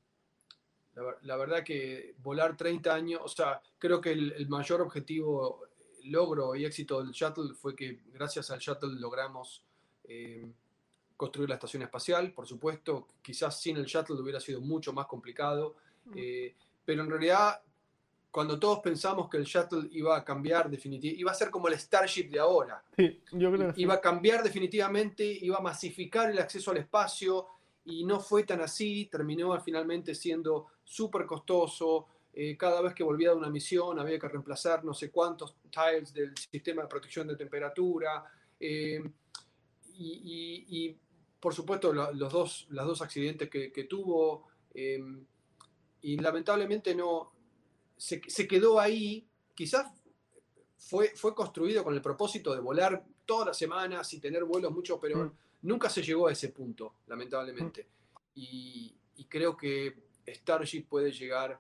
[1.22, 5.62] la, verdad que volar 30 años, o sea, creo que el, mayor objetivo,
[6.07, 9.62] logro y éxito del shuttle fue que gracias al shuttle logramos
[10.04, 10.46] eh,
[11.16, 15.76] construir la estación espacial, por supuesto, quizás sin el shuttle hubiera sido mucho más complicado,
[16.14, 16.54] eh,
[16.84, 17.61] pero en realidad
[18.36, 21.78] cuando todos pensamos que el shuttle iba a cambiar definitivamente, iba a ser como el
[21.78, 22.84] Starship de ahora.
[22.94, 27.46] Sí, yo creo que Iba a cambiar definitivamente, iba a masificar el acceso al espacio
[27.86, 32.09] y no fue tan así, terminó finalmente siendo súper costoso.
[32.39, 36.12] Eh, cada vez que volvía de una misión había que reemplazar no sé cuántos tiles
[36.12, 38.24] del sistema de protección de temperatura.
[38.61, 39.03] Eh,
[39.99, 40.95] y,
[41.41, 44.49] por supuesto los dos, los dos accidentes que, tuvo.
[44.74, 45.03] Eh,
[46.03, 47.32] y lamentablemente no,
[47.97, 49.91] se, quedó ahí, quizás
[50.76, 54.99] fue, fue construido con el propósito de volar todas las semanas y tener vuelos muchos,
[55.01, 55.32] pero mm.
[55.62, 57.84] nunca se llegó a ese punto, lamentablemente.
[57.84, 58.16] Mm.
[58.34, 58.93] Y,
[59.28, 61.59] creo que Starship puede llegar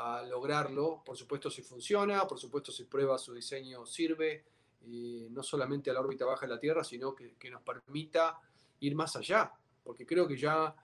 [0.00, 4.44] a lograrlo, por supuesto si funciona, por supuesto si prueba su diseño sirve,
[4.86, 8.40] eh, no solamente a la órbita baja de la Tierra, sino que, nos permita
[8.80, 9.52] ir más allá,
[9.84, 10.74] porque creo que ya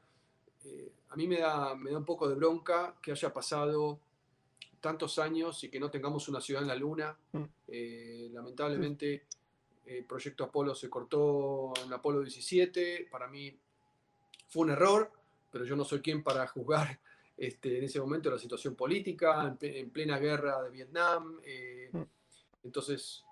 [0.64, 4.00] eh, a mí me da, me da un poco de bronca que haya pasado
[4.80, 7.16] tantos años y que no tengamos una ciudad en la Luna.
[7.32, 7.44] Mm.
[7.68, 9.26] Eh, lamentablemente,
[9.86, 13.08] el proyecto Apolo se cortó en Apolo 17.
[13.10, 13.58] Para mí
[14.46, 15.10] fue un error,
[15.50, 17.00] pero yo no soy quien para juzgar
[17.36, 21.40] este, en ese momento la situación política, en, plena guerra de Vietnam.
[21.44, 22.02] Eh, mm.
[22.64, 23.24] entonces,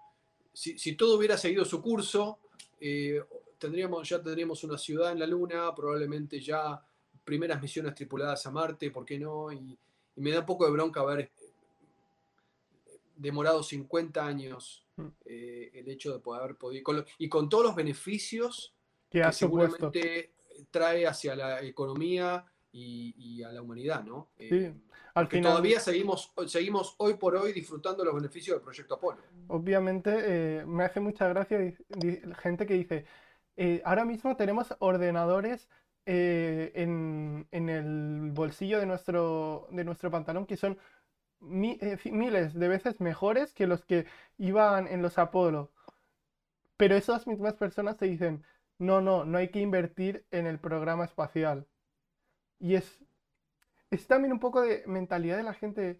[0.52, 2.38] si, todo hubiera seguido su curso,
[2.80, 3.22] eh,
[3.58, 6.80] tendríamos, ya tendríamos una ciudad en la Luna, probablemente ya
[7.24, 9.50] primeras misiones tripuladas a Marte, ¿por qué no?
[9.50, 9.78] Y,
[10.16, 11.30] y me da un poco de bronca ver
[13.16, 15.06] demorado 50 años mm.
[15.24, 18.74] eh, el hecho de poder haber podido, y con todos los beneficios
[19.10, 20.32] que, seguramente
[20.70, 22.44] trae hacia la economía
[22.76, 24.30] y, a la humanidad, ¿no?
[24.36, 24.74] Eh,
[25.14, 29.18] al final, todavía seguimos, seguimos hoy por hoy disfrutando los beneficios del proyecto Apolo.
[29.48, 31.58] Obviamente, eh, me hace mucha gracia
[32.40, 33.06] gente que dice,
[33.84, 35.68] ahora mismo tenemos ordenadores
[36.06, 40.78] en, en, el bolsillo de nuestro, de nuestro pantalón que son
[41.52, 44.06] eh, miles de veces mejores que los que
[44.38, 45.72] iban en los Apolo.
[46.76, 48.44] Pero esas mismas personas te dicen,
[48.78, 51.66] no, no, no hay que invertir en el programa espacial.
[52.58, 53.00] Y es,
[53.90, 55.96] es también un poco de mentalidad de la gente.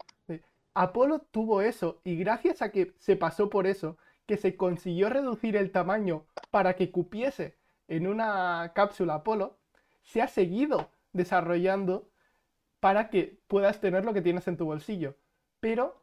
[0.73, 5.55] Apolo tuvo eso y gracias a que se pasó por eso, que se consiguió reducir
[5.55, 7.55] el tamaño para que cupiese
[7.87, 9.57] en una cápsula Apolo,
[10.03, 12.09] se ha seguido desarrollando
[12.79, 15.15] para que puedas tener lo que tienes en tu bolsillo
[15.65, 15.99] pero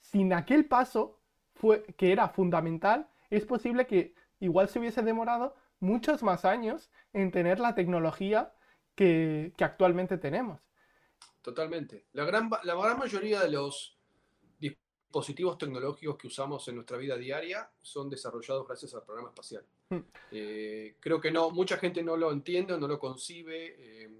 [0.00, 1.18] sin aquel paso
[1.54, 7.30] fue, que era fundamental, es posible que igual se hubiese demorado muchos más años en
[7.30, 8.52] tener la tecnología
[8.96, 10.60] que, actualmente tenemos.
[11.42, 12.06] Totalmente.
[12.14, 13.96] La gran, la gran mayoría de los
[14.58, 19.64] dispositivos tecnológicos que usamos en nuestra vida diaria son desarrollados gracias al programa espacial.
[19.90, 20.00] Hmm.
[20.32, 24.10] Eh, creo que no, mucha gente no lo entiende, no lo concibe, eh,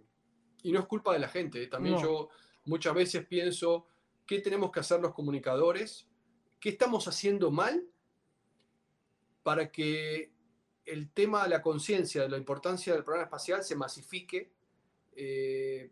[0.63, 1.67] y no es culpa de la gente.
[1.67, 2.29] También yo
[2.65, 3.87] muchas veces pienso,
[4.27, 6.09] qué tenemos que hacer los comunicadores,
[6.61, 7.87] qué estamos haciendo mal
[9.43, 10.33] para que
[10.85, 14.53] el tema de la conciencia de la importancia del programa espacial se masifique,
[15.17, 15.91] eh,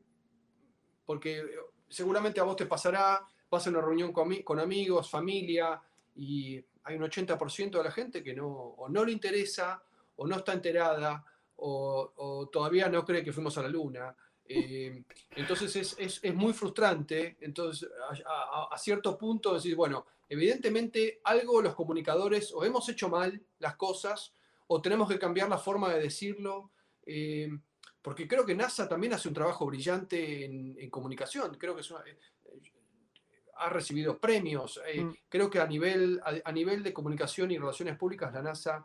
[1.04, 1.44] porque
[1.88, 5.80] seguramente a vos te pasará, vas a una reunión con, amigos, familia,
[6.16, 9.82] y hay un 80% de la gente que no, o no le interesa,
[10.16, 11.24] o no está enterada,
[11.56, 14.14] o todavía no cree que fuimos a la luna,
[14.46, 15.02] eh,
[15.36, 17.36] entonces es, es, muy frustrante.
[17.40, 17.88] Entonces,
[18.26, 24.32] a, cierto punto decir, bueno, evidentemente algo los comunicadores o hemos hecho mal las cosas
[24.66, 26.70] o tenemos que cambiar la forma de decirlo.
[27.06, 27.50] Eh,
[28.04, 31.56] porque creo que NASA también hace un trabajo brillante en, comunicación.
[31.58, 32.18] Creo que eh,
[33.56, 34.78] ha recibido premios.
[34.94, 35.08] Mm.
[35.26, 38.84] Creo que a nivel, a nivel de comunicación y relaciones públicas, la NASA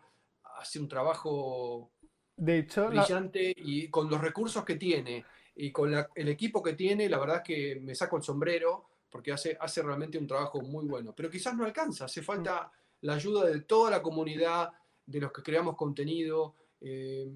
[0.58, 1.92] hace un trabajo
[2.34, 7.10] de hecho, brillante y con los recursos que tiene y con el equipo que tiene,
[7.10, 10.86] la verdad es que me saco el sombrero porque hace, hace realmente un trabajo muy
[10.86, 11.14] bueno.
[11.14, 14.70] Pero quizás no alcanza, hace falta la ayuda de toda la comunidad,
[15.06, 16.56] de los que creamos contenido.
[16.80, 17.28] Eh,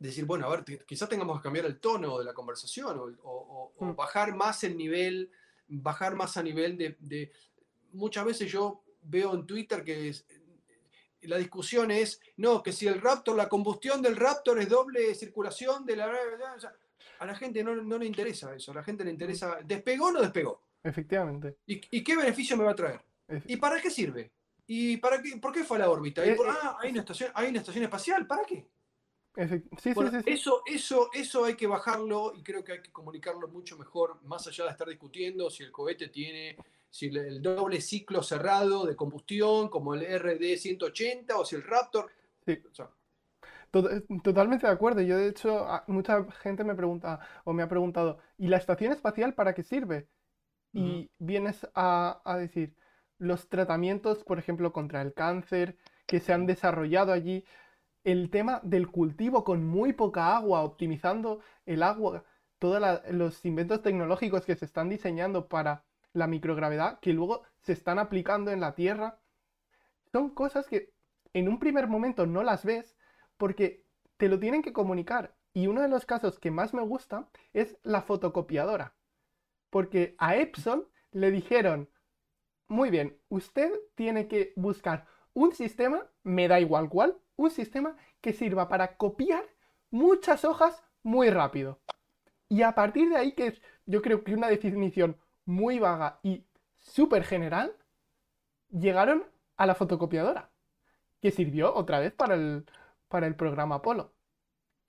[0.00, 3.94] decir, bueno, a ver, quizás tengamos que cambiar el tono de la conversación o, mm.
[3.94, 5.30] bajar más el nivel,
[5.68, 7.30] bajar más a nivel de,
[7.92, 10.14] Muchas veces yo veo en Twitter que
[11.22, 15.84] la discusión es, no, que si el Raptor, la combustión del Raptor es doble circulación
[15.84, 16.10] de la...
[17.18, 20.22] A la gente no, le interesa eso, a la gente le interesa, ¿despegó o no
[20.22, 20.62] despegó?
[20.82, 21.58] Efectivamente.
[21.66, 23.00] ¿Y, qué beneficio me va a traer?
[23.46, 24.32] ¿Y para qué sirve?
[24.66, 26.24] ¿Y para qué, por qué fue a la órbita?
[26.24, 28.66] Eh, ah, hay una, estación, hay una estación espacial, ¿para qué?
[29.36, 29.94] Sí, sí, sí,
[30.26, 34.46] Eso, eso, eso hay que bajarlo y creo que hay que comunicarlo mucho mejor, más
[34.46, 36.56] allá de estar discutiendo si el cohete tiene
[36.90, 42.10] si el, doble ciclo cerrado de combustión, como el RD-180 o si el Raptor.
[42.44, 42.60] Sí.
[43.70, 45.00] Totalmente de acuerdo.
[45.00, 49.34] Yo, de hecho, mucha gente me pregunta o me ha preguntado, ¿y la estación espacial
[49.34, 50.08] para qué sirve?
[50.72, 52.76] Y vienes a, a, decir,
[53.18, 55.76] los tratamientos, por ejemplo, contra el cáncer
[56.06, 57.44] que se han desarrollado allí,
[58.04, 62.24] el tema del cultivo con muy poca agua, optimizando el agua,
[62.58, 67.98] todos los inventos tecnológicos que se están diseñando para la microgravedad, que luego se están
[67.98, 69.18] aplicando en la Tierra,
[70.12, 70.92] son cosas que
[71.32, 72.96] en un primer momento no las ves
[73.36, 73.84] porque
[74.16, 75.34] te lo tienen que comunicar.
[75.52, 78.94] Y uno de los casos que más me gusta es la fotocopiadora.
[79.70, 81.88] Porque a Epson le dijeron,
[82.68, 88.32] muy bien, usted tiene que buscar un sistema, me da igual cuál, un sistema que
[88.32, 89.44] sirva para copiar
[89.90, 91.80] muchas hojas muy rápido.
[92.48, 96.44] Y a partir de ahí, que es yo creo que una definición muy vaga y
[96.78, 97.74] súper general,
[98.70, 99.24] llegaron
[99.56, 100.50] a la fotocopiadora,
[101.20, 102.66] que sirvió otra vez para el,
[103.08, 104.12] para el programa Apolo.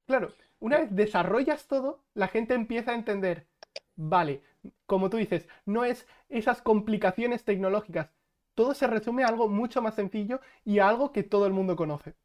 [0.06, 0.30] Claro,
[0.60, 3.48] una vez desarrollas todo, la gente empieza a entender,
[3.96, 4.44] vale,
[4.86, 8.12] como tú dices, no es esas complicaciones tecnológicas,
[8.56, 12.16] todo se resume a algo mucho más sencillo y algo que todo el mundo conoce.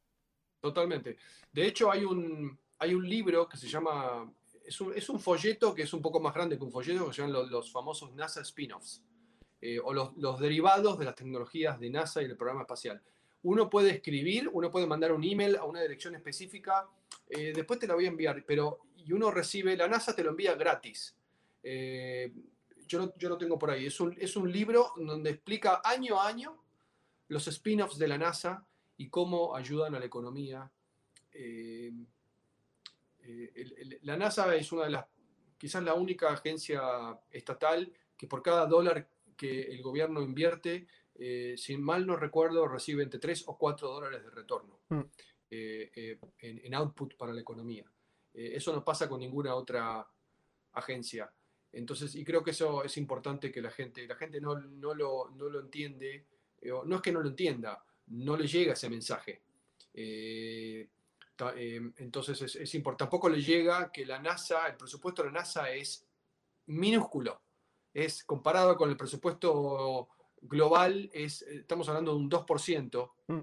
[0.61, 1.16] Totalmente.
[1.53, 4.31] De hecho, hay un, hay un libro que se llama
[4.66, 7.51] es un, folleto que es un poco más grande que un folleto, que se llaman
[7.51, 9.03] los, famosos NASA spin-offs,
[9.61, 13.01] eh, o los, derivados de las tecnologías de NASA y del programa espacial.
[13.43, 16.89] Uno puede escribir, uno puede mandar un email a una dirección específica,
[17.29, 20.31] eh, después te la voy a enviar, pero y uno recibe, la NASA te lo
[20.31, 21.14] envía gratis.
[21.62, 22.33] Eh,
[22.87, 23.87] yo, lo, yo, lo, tengo por ahí.
[23.87, 26.62] Es un, es un libro donde explica año a año
[27.28, 28.66] los spin-offs de la NASA
[28.97, 30.70] y cómo ayudan a la economía.
[31.32, 31.93] Eh,
[34.03, 35.07] la NASA es una de las,
[35.59, 36.80] quizás la única agencia
[37.30, 43.03] estatal que por cada dólar que el gobierno invierte, eh, si mal no recuerdo, recibe
[43.03, 45.01] entre 3 o 4 dólares de retorno mm.
[45.51, 47.84] eh, en, output para la economía.
[48.32, 50.07] eso no pasa con ninguna otra
[50.72, 51.30] agencia.
[51.77, 55.49] Entonces, y creo que eso es importante que la gente, la gente no, lo, no
[55.49, 56.27] lo entiende,
[56.62, 59.43] no es que no lo entienda, no le llega ese mensaje.
[59.93, 60.89] Em,
[61.99, 63.05] entonces es, importante.
[63.05, 66.07] Tampoco le llega que la NASA, el presupuesto de la NASA es
[66.66, 67.43] minúsculo.
[67.93, 70.09] Es comparado con el presupuesto
[70.41, 73.12] global, es, estamos hablando de un 2%.
[73.27, 73.41] Mm.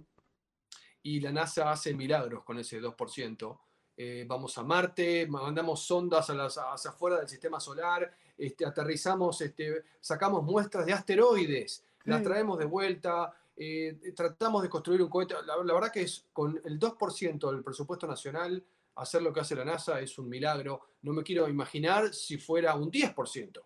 [1.04, 3.60] Y la NASA hace milagros con ese 2%.
[3.96, 9.40] Eh, vamos a Marte, mandamos sondas a las, hacia afuera del sistema solar, este, aterrizamos,
[9.42, 15.36] este, sacamos muestras de asteroides, las traemos de vuelta, eh, tratamos de construir un cohete.
[15.46, 18.64] La, verdad que es con el 2% del presupuesto nacional,
[18.96, 20.82] hacer lo que hace la NASA es un milagro.
[21.02, 23.62] No me quiero imaginar si fuera un 10%.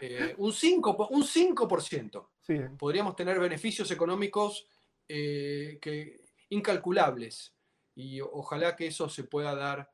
[0.00, 1.08] Eh, un 5%.
[1.10, 2.78] Un 5%.
[2.78, 4.66] Podríamos tener beneficios económicos
[5.06, 7.54] eh, que, incalculables.
[7.94, 9.90] Y ojalá que eso se pueda dar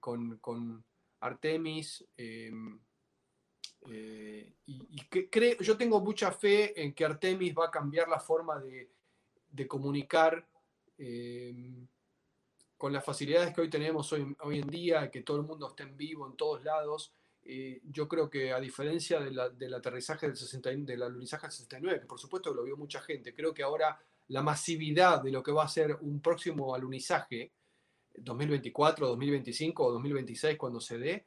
[0.00, 0.82] con, con,
[1.20, 2.04] Artemis.
[2.16, 2.52] Eh,
[4.66, 5.00] y,
[5.30, 8.90] creo, yo tengo mucha fe en que Artemis va a cambiar la forma de,
[9.66, 10.46] comunicar
[10.98, 11.86] eh,
[12.76, 15.82] con las facilidades que hoy tenemos hoy, hoy, en día, que todo el mundo esté
[15.84, 17.12] en vivo en todos lados.
[17.50, 22.06] Eh, yo creo que a diferencia del aterrizaje del 60, del alunizaje del 69, que
[22.06, 23.98] por supuesto lo vio mucha gente, creo que ahora
[24.28, 27.52] la masividad de lo que va a ser un próximo alunizaje,
[28.22, 31.26] 2024, 2025 o 2026 cuando se dé,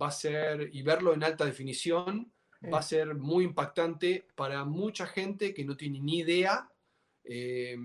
[0.00, 2.30] va a ser, y verlo en alta definición,
[2.72, 6.68] va a ser muy impactante para mucha gente que no tiene ni idea
[7.24, 7.76] eh,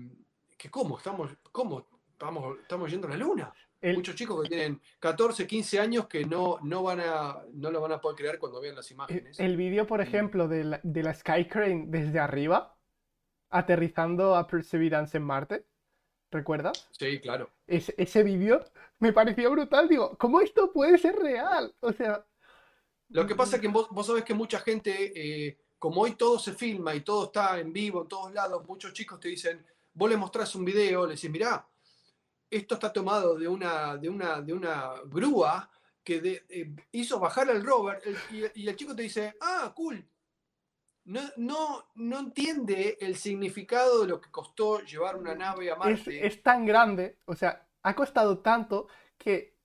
[0.56, 3.52] que cómo estamos, cómo estamos, estamos yendo a la luna.
[3.82, 7.90] Muchos chicos que tienen 14, 15 años que no, no, van a, no lo van
[7.90, 9.40] a poder creer cuando vean las imágenes.
[9.40, 12.76] El, vídeo, por ejemplo, de la, de la Skycrane desde arriba,
[13.50, 15.66] aterrizando a Perseverance en Marte,
[16.32, 16.88] ¿recuerdas?
[16.98, 17.50] Sí, claro.
[17.66, 18.64] ese vídeo
[18.98, 19.88] me pareció brutal.
[19.88, 21.74] Digo, ¿cómo esto puede ser real?
[21.80, 22.24] O sea.
[23.10, 26.38] Lo que pasa es que vos, vos sabés que mucha gente, eh, como hoy todo
[26.38, 30.08] se filma y todo está en vivo en todos lados, muchos chicos te dicen, vos
[30.08, 31.66] le mostrás un video, le decís, mirá,
[32.50, 35.70] esto está tomado de una, de una, de una grúa
[36.02, 40.04] que eh, hizo bajar al rover y, el chico te dice, ah, cool.
[41.04, 46.24] No, no, no, entiende el significado de lo que costó llevar una nave a Marte.
[46.24, 48.86] es tan grande, o sea, ha costado tanto
[49.18, 49.56] que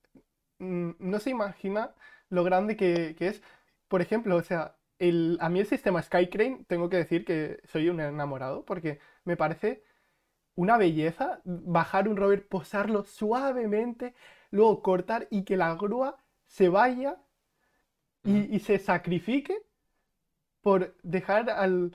[0.57, 1.93] mm, no se imagina
[2.29, 3.41] lo grande que, es.
[3.87, 7.89] Por ejemplo, o sea, el, a mí el sistema Skycrane, tengo que decir que soy
[7.89, 9.83] un enamorado, porque me parece
[10.55, 14.15] una belleza bajar un rover, posarlo suavemente,
[14.49, 16.17] luego cortar y que la grúa
[16.47, 17.17] se vaya
[18.23, 19.57] y, se sacrifique
[20.67, 21.93] por dejar al,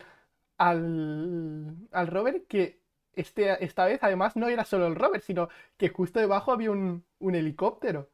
[0.56, 2.80] al, al rover que
[3.12, 7.04] este, esta vez además no era solo el rover, sino que justo debajo había un,
[7.20, 8.10] helicóptero.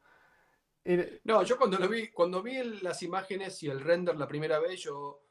[1.23, 4.81] No, yo cuando lo vi, cuando vi las imágenes y el render la primera vez,
[4.81, 5.23] yo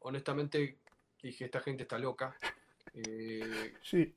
[0.00, 0.80] honestamente
[1.22, 2.36] dije, esta gente está loca.
[2.94, 4.14] Eh, sí.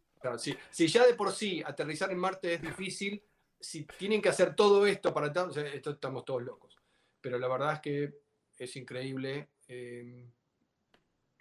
[0.72, 3.22] si, ya de por sí aterrizar en Marte es difícil,
[3.60, 6.78] si tienen que hacer todo esto para esto estamos todos locos.
[7.20, 8.14] Pero la verdad es que
[8.60, 10.30] es increíble, eh,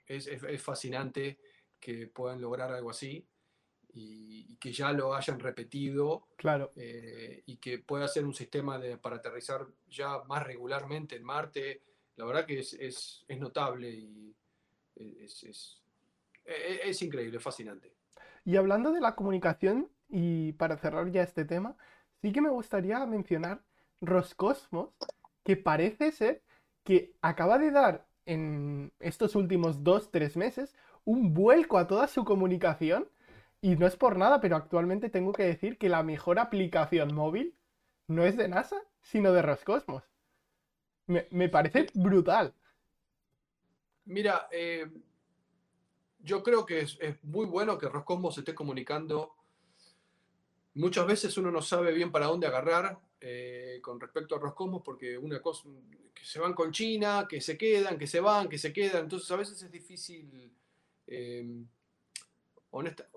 [0.09, 1.39] es fascinante
[1.79, 3.27] que puedan lograr algo así
[3.93, 6.73] y, que ya lo hayan repetido claro.
[6.77, 11.83] Eh, y que pueda ser un sistema de, para aterrizar ya más regularmente en Marte,
[12.17, 14.35] la verdad que es, es, es notable y
[14.97, 15.83] es, es,
[16.45, 17.93] es, increíble, fascinante.
[18.45, 21.77] Y hablando de la comunicación, y para cerrar ya este tema,
[22.21, 23.63] sí que me gustaría mencionar
[24.01, 24.91] Roscosmos,
[25.45, 26.43] que parece ser
[26.83, 32.26] que acaba de dar en estos últimos dos, tres meses un vuelco a toda su
[32.26, 33.09] comunicación
[33.62, 37.57] y no es por nada, pero actualmente tengo que decir que la mejor aplicación móvil
[38.07, 40.05] no es de NASA, sino de Roscosmos.
[41.07, 42.55] Me, parece brutal.
[44.05, 44.87] Mira, eh,
[46.18, 49.35] yo creo que es, muy bueno que Roscosmos esté comunicando.
[50.74, 55.19] Muchas veces uno no sabe bien para dónde agarrar eh, con respecto a Roscosmos, porque
[55.19, 55.69] una cosa,
[56.14, 59.05] que se van con China, que se quedan, que se van, que se quedan.
[59.05, 60.53] Entonces a veces es difícil,
[61.07, 61.64] eh,
[62.71, 63.09] honesta,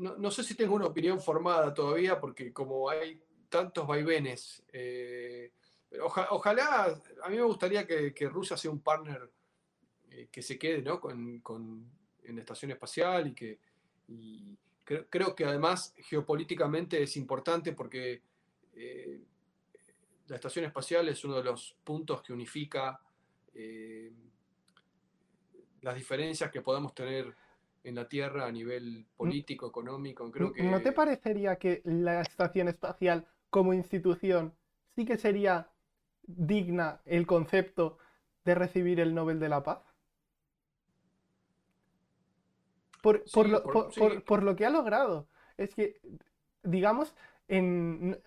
[0.00, 5.52] no, sé si tengo una opinión formada todavía, porque como hay tantos vaivenes, eh,
[6.00, 9.30] ojalá, a mí me gustaría que, Rusia sea un partner
[10.10, 11.90] eh, que se quede con,
[12.24, 13.58] en la estación espacial y que
[15.10, 18.22] creo, que además geopolíticamente es importante porque
[18.80, 19.20] eh,
[20.28, 23.00] la estación espacial es uno de los puntos que unifica
[25.82, 27.34] las diferencias que podamos tener
[27.84, 30.30] en la Tierra a nivel político, económico.
[30.30, 30.62] Creo que...
[30.62, 34.54] ¿No te parecería que la Estación Espacial como institución
[34.94, 35.70] sí que sería
[36.22, 37.98] digna el concepto
[38.44, 39.82] de recibir el Nobel de la Paz?
[43.02, 45.26] Por, por, lo, que ha logrado.
[45.56, 45.98] Es que,
[46.62, 47.14] digamos,
[47.48, 48.20] en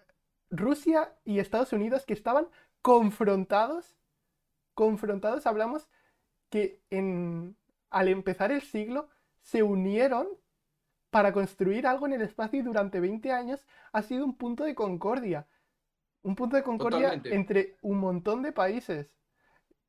[0.53, 2.47] Rusia y Estados Unidos que estaban
[2.81, 3.97] confrontados,
[4.75, 5.89] confrontados, hablamos
[6.49, 7.57] que en,
[7.89, 9.09] al empezar el siglo
[9.41, 10.27] se unieron
[11.09, 14.75] para construir algo en el espacio y durante 20 años ha sido un punto de
[14.75, 15.47] concordia.
[16.21, 19.09] Un punto de concordia entre un montón de países.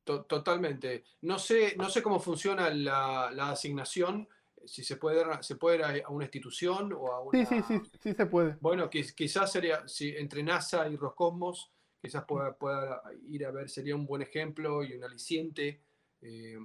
[0.03, 1.03] Totalmente.
[1.21, 4.27] No sé, no sé cómo funciona la, asignación,
[4.65, 7.39] si se puede, se puede ir a una institución o a una...
[7.39, 8.57] Sí, sí, sí, sí se puede.
[8.59, 13.95] Bueno, quizás sería, si entre NASA y Roscosmos, quizás pueda, pueda, ir a ver, sería
[13.95, 15.81] un buen ejemplo y un aliciente,
[16.21, 16.57] eh,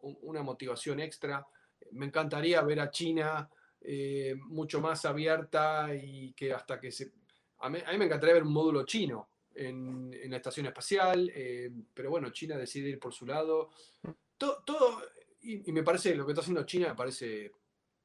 [0.00, 1.46] una motivación extra
[1.92, 3.48] me encantaría ver a China
[3.80, 7.12] eh, mucho más abierta y que hasta que se...
[7.60, 12.30] A mí, me encantaría ver un módulo chino en, la estación espacial, eh, pero bueno,
[12.30, 13.70] China decide ir por su lado.
[14.36, 15.02] Todo,
[15.54, 17.52] y, me parece, lo que está haciendo China me parece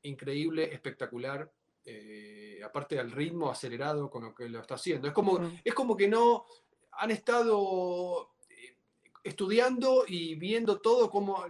[0.03, 1.51] increíble, espectacular.
[1.85, 5.07] Eh, aparte del ritmo acelerado con lo que lo está haciendo.
[5.07, 6.45] Es como, es como que no
[6.91, 8.33] han estado
[9.23, 11.43] estudiando y viendo todo como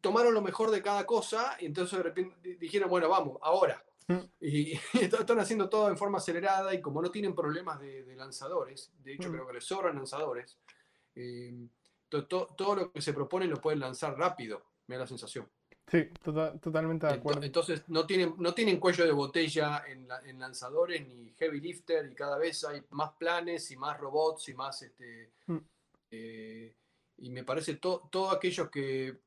[0.00, 3.84] tomaron lo mejor de cada cosa y entonces de repente dijeron, bueno, vamos, ahora.
[4.06, 4.18] Mm.
[4.40, 9.14] Y, están haciendo todo en forma acelerada y como no tienen problemas de, lanzadores, de
[9.14, 9.32] hecho mm.
[9.32, 10.58] creo que les sobran lanzadores,
[11.14, 11.52] eh,
[12.08, 15.48] todo lo que se propone lo pueden lanzar rápido, me da la sensación.
[15.86, 17.42] Sí, tota-, totalmente de acuerdo.
[17.42, 22.36] Entonces no tienen, no tienen cuello de botella en, lanzadores ni heavy lifter y cada
[22.36, 24.82] vez hay más planes y más robots y más...
[24.82, 25.58] Este, mm.
[26.10, 26.74] eh,
[27.20, 29.18] y me parece todo aquellos que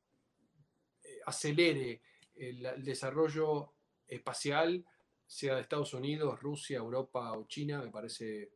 [1.26, 2.00] acelere
[2.36, 3.72] el, desarrollo
[4.06, 4.84] espacial,
[5.26, 8.52] sea de Estados Unidos, Rusia, Europa o China, me parece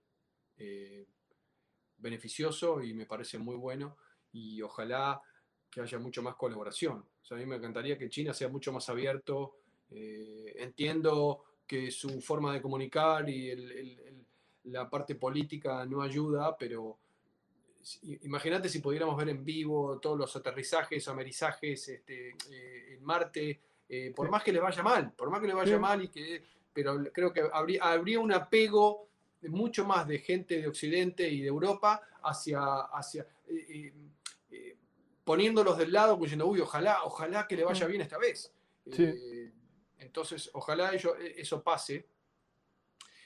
[0.59, 1.07] eh,
[1.99, 3.97] beneficioso y me parece muy bueno
[4.33, 5.21] y ojalá
[5.77, 7.05] que haya mucho más colaboración.
[7.31, 9.59] a mí me encantaría que China sea mucho más abierto.
[9.91, 13.99] Eh, entiendo que su forma de comunicar y
[14.65, 16.97] la parte política no ayuda, pero
[18.23, 24.15] imagínate si pudiéramos ver en vivo todos los aterrizajes, amerizajes este, eh, en Marte, eh,
[24.17, 27.05] por más que le vaya mal, por más que le vaya mal, y que, pero
[27.13, 29.09] creo que habría, habría un apego
[29.43, 32.63] mucho más de gente de Occidente y de Europa hacia,
[32.93, 33.93] hacia eh,
[35.27, 37.91] poniéndolos del lado, diciendo, uy, ojalá, ojalá que le vaya Mm.
[37.91, 38.55] bien esta vez.
[38.93, 39.03] Sí.
[39.03, 39.53] Eh,
[39.99, 42.07] entonces, ojalá ello- e, eso pase.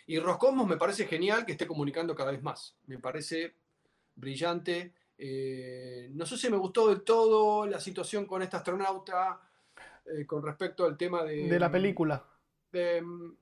[0.07, 2.75] Y Roscosmos me parece genial que esté comunicando cada vez más.
[2.87, 3.55] Me parece
[4.17, 4.95] brillante.
[5.19, 9.39] Eh, no sé si me gustó del todo la situación con esta astronauta
[10.07, 12.25] eh, con respecto al tema de, De la película.
[12.73, 13.37] de, mm,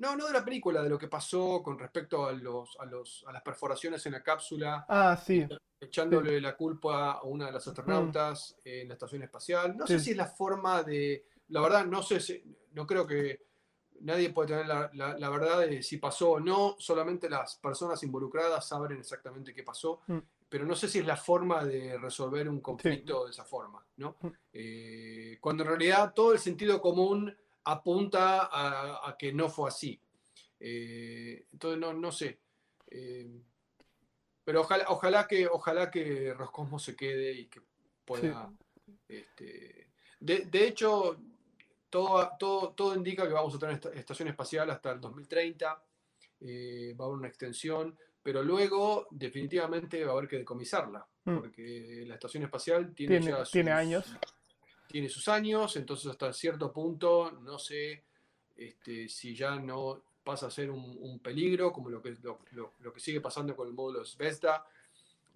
[0.00, 3.24] no, no de la película, de lo que pasó con respecto a, los, a, los,
[3.28, 5.46] a las perforaciones en la cápsula, Ah, sí.
[5.78, 9.76] echándole la culpa a una de las astronautas en la estación espacial.
[9.76, 10.00] No sé Mm.
[10.00, 12.42] Si es la forma de, la verdad, no sé, si-
[12.72, 13.46] no creo que
[14.00, 18.02] nadie puede tener la, la- la verdad de si pasó o no, solamente las personas
[18.02, 20.18] involucradas saben exactamente qué pasó, Mm.
[20.48, 24.16] pero no sé si es la forma de resolver un conflicto de esa forma, ¿no?
[24.20, 24.28] Mm.
[24.54, 30.00] Eh, cuando en realidad todo el sentido común apunta a, a que no fue así.
[30.58, 32.40] Eh, entonces, no, no sé.
[32.90, 33.28] Eh,
[34.44, 37.60] pero ojalá, ojalá, que, ojalá que Roscosmos se quede y que
[38.04, 38.52] pueda.
[39.08, 41.16] este, de, de hecho,
[41.88, 45.82] todo, todo, todo indica que vamos a tener esta- estación espacial hasta el 2030.
[46.42, 51.36] eh, va a haber una extensión, pero luego definitivamente va a haber que decomisarla, Mm.
[51.36, 54.16] porque la estación espacial tiene, Tiene- ya tiene años.
[54.90, 58.02] Tiene sus años, entonces hasta cierto punto no sé
[58.56, 62.74] este, si ya no pasa a ser un, un peligro, como lo que, lo, lo-
[62.80, 64.66] lo que sigue pasando con el módulo Zvezda,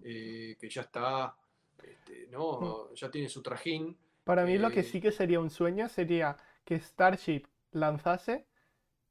[0.03, 1.35] eh, que ya está,
[1.83, 2.93] este, ¿no?
[2.95, 3.97] ya tiene su trajín.
[4.25, 8.45] Para mí lo que Eh, sí que sería un sueño sería que Starship lanzase,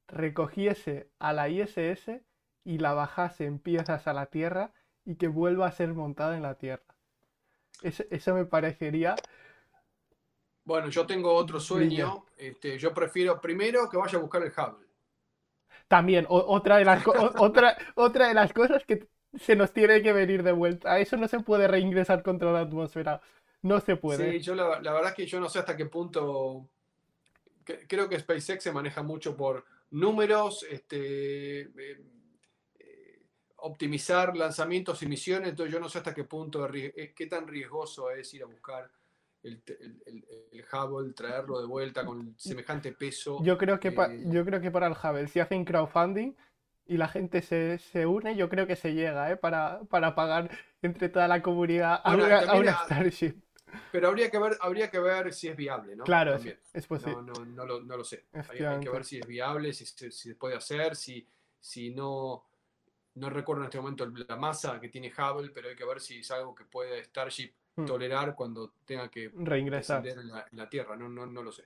[0.08, 2.22] recogiese a la ISS
[2.64, 4.72] y la bajase en piezas a la Tierra
[5.04, 6.84] y que vuelva a ser montada en la Tierra.
[7.82, 9.16] Eso, eso me parecería...
[10.64, 14.86] Bueno, yo tengo otro sueño, este, yo prefiero primero que vaya a buscar el Hubble.
[15.88, 19.08] También, o- otra de las, o- otra, otra de las cosas que
[19.38, 20.98] se nos tiene que venir de vuelta.
[20.98, 23.20] Eso no se puede reingresar contra la atmósfera.
[23.62, 24.36] No se puede.
[24.36, 26.68] Sí, yo la, la verdad es que yo no sé hasta qué punto.
[27.64, 32.02] que- Creo que SpaceX se maneja mucho por números, este, eh,
[32.78, 33.22] eh,
[33.58, 35.50] optimizar lanzamientos y misiones.
[35.50, 38.90] Entonces yo no sé hasta qué punto, eh, qué tan riesgoso es ir a buscar
[39.44, 43.42] el, el- el- el Hubble, traerlo de vuelta con semejante peso.
[43.42, 46.34] Yo creo que, pa- Eh, yo creo que para el Hubble, si hacen crowdfunding
[46.86, 49.36] y la gente se, se une, yo creo que se llega, ¿eh?
[49.36, 50.50] Para, para pagar
[50.82, 53.34] entre toda la comunidad a Bueno, una, a también una a- Starship.
[53.90, 56.04] Pero habría que ver, habría que ver si es viable, ¿no?
[56.04, 56.34] Claro,
[56.74, 57.14] es, posible.
[57.14, 58.24] No, no, no, lo, no lo sé.
[58.50, 61.26] Hay- Hay, que ver si es viable, si se, si se puede hacer, si,
[61.60, 62.44] si no.
[63.16, 66.18] No recuerdo en este momento la masa que tiene Hubble, pero hay que ver si
[66.18, 67.52] es algo que puede Starship.
[67.86, 70.06] Tolerar cuando tenga que Reingresar.
[70.06, 70.96] en la, en la Tierra.
[70.96, 71.64] No, no, no lo sé.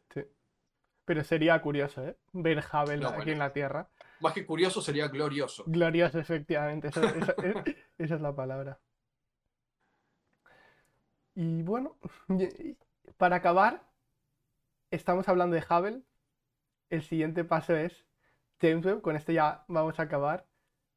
[1.05, 2.17] Pero sería curioso, ¿eh?
[2.33, 3.33] Ver Hubble No, aquí bueno.
[3.33, 3.89] en la Tierra.
[4.21, 5.65] Más que curioso sería glorioso.
[5.67, 6.89] Glorioso, efectivamente.
[6.89, 8.79] Esa, esa- e- esa es la palabra.
[11.35, 11.97] Y bueno,
[13.17, 13.83] para acabar,
[14.91, 16.03] estamos hablando de Hubble.
[16.91, 18.05] El siguiente paso es
[18.61, 19.03] James Webb.
[19.03, 20.47] Con esto ya vamos a acabar.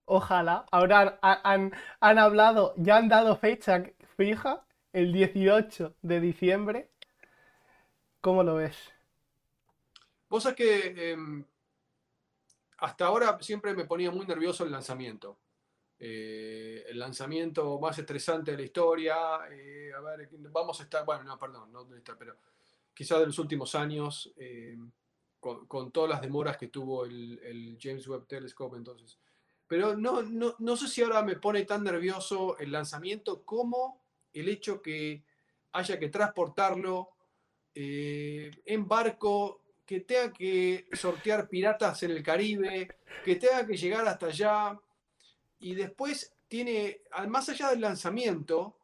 [0.05, 0.65] Ojalá.
[0.71, 3.83] Ahora han, han- han hablado, ya han dado fecha
[4.17, 6.89] fija, el 18 de diciembre.
[8.21, 8.77] ¿Cómo lo ves?
[10.29, 11.43] Vos que em,
[12.77, 15.37] hasta ahora siempre me ponía muy nervioso el lanzamiento.
[15.99, 19.15] Eh, el lanzamiento más estresante de la historia.
[19.51, 22.37] eh, a ver, vamos a estar, bueno, no, perdón, no de esta, pero
[22.93, 24.77] quizás de los últimos años, eh,
[25.39, 29.19] con, con todas las demoras que tuvo el, el James Webb Telescope entonces.
[29.67, 34.00] Pero no, no, no sé si ahora me pone tan nervioso el lanzamiento como
[34.33, 35.23] el hecho que
[35.73, 37.09] haya que transportarlo
[37.73, 42.87] eh, en barco, que tenga que sortear piratas en el Caribe,
[43.23, 44.79] que tenga que llegar hasta allá.
[45.59, 48.77] Y después tiene, más allá del lanzamiento,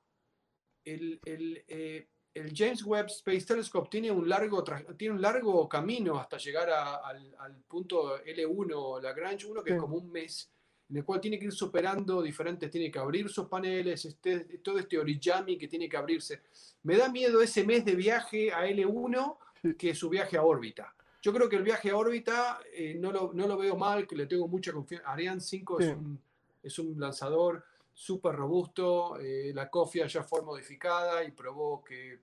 [0.86, 4.64] el, el, eh, el James Webb Space Telescope tiene un largo,
[4.98, 9.76] tiene un largo camino hasta llegar a- al, al punto L1, Lagrange 1, que Sí.
[9.76, 10.50] es como un mes,
[10.89, 14.79] en el cual tiene que ir superando diferentes, tiene que abrir sus paneles, este, todo
[14.79, 16.41] este origami que tiene que abrirse.
[16.83, 19.73] Me da miedo ese mes de viaje a L1 Sí.
[19.73, 20.93] que su viaje a órbita.
[21.21, 24.15] Yo creo que el viaje a órbita eh, no, lo, no lo veo mal, que
[24.15, 25.09] le tengo mucha confianza.
[25.11, 25.83] Ariane 5 Sí.
[25.88, 26.19] es, un,
[26.61, 32.19] es un lanzador súper robusto, eh, la cofia ya fue modificada y probó que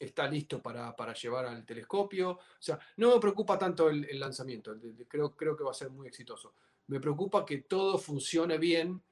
[0.00, 2.30] está listo para, para llevar al telescopio.
[2.32, 5.74] O sea, no me preocupa tanto el, el lanzamiento, el creo, creo que va a
[5.74, 6.52] ser muy exitoso.
[6.88, 9.02] Me preocupa que todo funcione bien,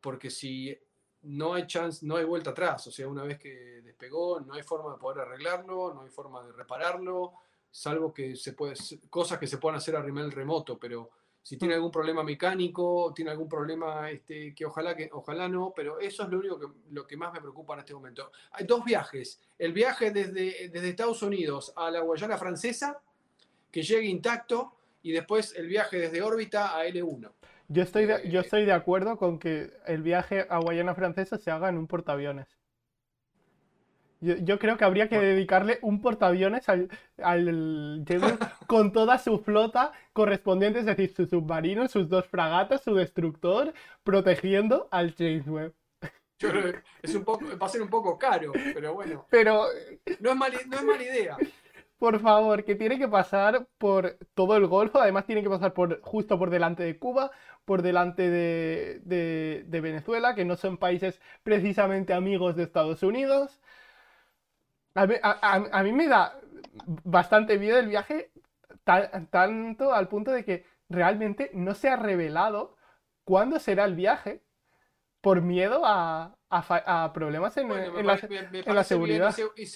[0.00, 0.76] porque si
[1.22, 4.62] no hay chance, no hay vuelta atrás, o sea, una vez que despegó, no hay
[4.62, 7.32] forma de poder arreglarlo, no hay forma de repararlo,
[7.70, 8.74] salvo que se puede,
[9.08, 11.10] cosas que se puedan hacer a nivel remoto, pero
[11.44, 15.98] Si tiene algún problema mecánico, tiene algún problema este, que ojalá que ojalá no, pero
[15.98, 18.30] eso es lo único que, lo que más me preocupa en este momento.
[18.52, 19.40] Hay dos viajes.
[19.58, 23.00] El viaje desde, desde Estados Unidos a la Guayana Francesa,
[23.72, 27.30] que llegue intacto, y después el viaje desde órbita a L1.
[27.68, 31.50] Yo estoy, de, yo estoy de acuerdo con que el viaje a Guayana Francesa se
[31.50, 32.46] haga en un portaaviones.
[34.20, 36.88] Yo, creo que habría que dedicarle un portaaviones al,
[37.20, 38.04] al
[38.68, 43.72] con toda su flota correspondiente, es decir, su submarino, sus dos fragatas, su destructor,
[44.04, 45.74] protegiendo al James Webb.
[46.38, 49.26] Yo creo que es un poco, va a ser un poco caro, pero bueno.
[49.28, 49.64] Pero
[50.20, 51.36] no es mala, no es mala idea.
[52.02, 56.00] Por favor, que tiene que pasar por todo el Golfo, además tiene que pasar por
[56.00, 57.30] justo por delante de Cuba,
[57.64, 63.60] por delante de, de, de Venezuela, que no son países precisamente amigos de Estados Unidos.
[64.96, 66.40] A mí, me da
[67.04, 68.32] bastante miedo el viaje,
[68.82, 72.74] tanto al punto de que realmente no se ha revelado
[73.22, 74.42] cuándo será el viaje
[75.20, 76.34] por miedo a,
[77.14, 79.36] problemas en, la, seguridad.
[79.56, 79.66] Y,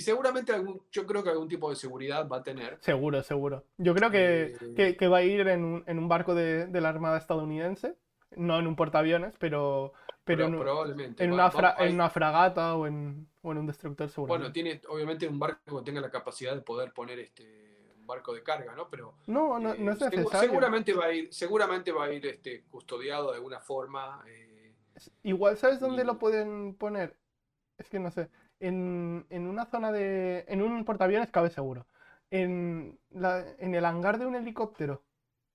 [0.00, 2.78] seguramente algún, yo creo que algún tipo de seguridad va a tener.
[2.80, 3.64] Seguro, seguro.
[3.78, 7.96] Yo creo que, eh, va a ir en un, barco de, la Armada estadounidense,
[8.36, 9.92] no en un portaaviones, pero,
[10.24, 11.22] pero, en, probablemente.
[11.22, 14.34] En, una en una fragata o en, un destructor seguro.
[14.34, 18.34] Bueno, tiene obviamente un barco que tenga la capacidad de poder poner este un barco
[18.34, 18.88] de carga, ¿no?
[18.90, 20.50] Pero no, no, no es eh, necesario.
[20.50, 24.22] Seguramente va a ir, seguramente va a ir este, custodiado de alguna forma.
[24.26, 24.74] Eh,
[25.22, 27.16] igual, ¿sabes dónde lo pueden poner?
[27.78, 28.28] Es que no sé.
[28.68, 30.44] En, una zona de.
[30.48, 31.86] En un portaaviones cabe seguro.
[32.30, 35.04] En, la, en el hangar de un helicóptero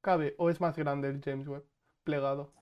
[0.02, 1.66] cabe o es más grande el James Webb
[2.04, 2.54] plegado.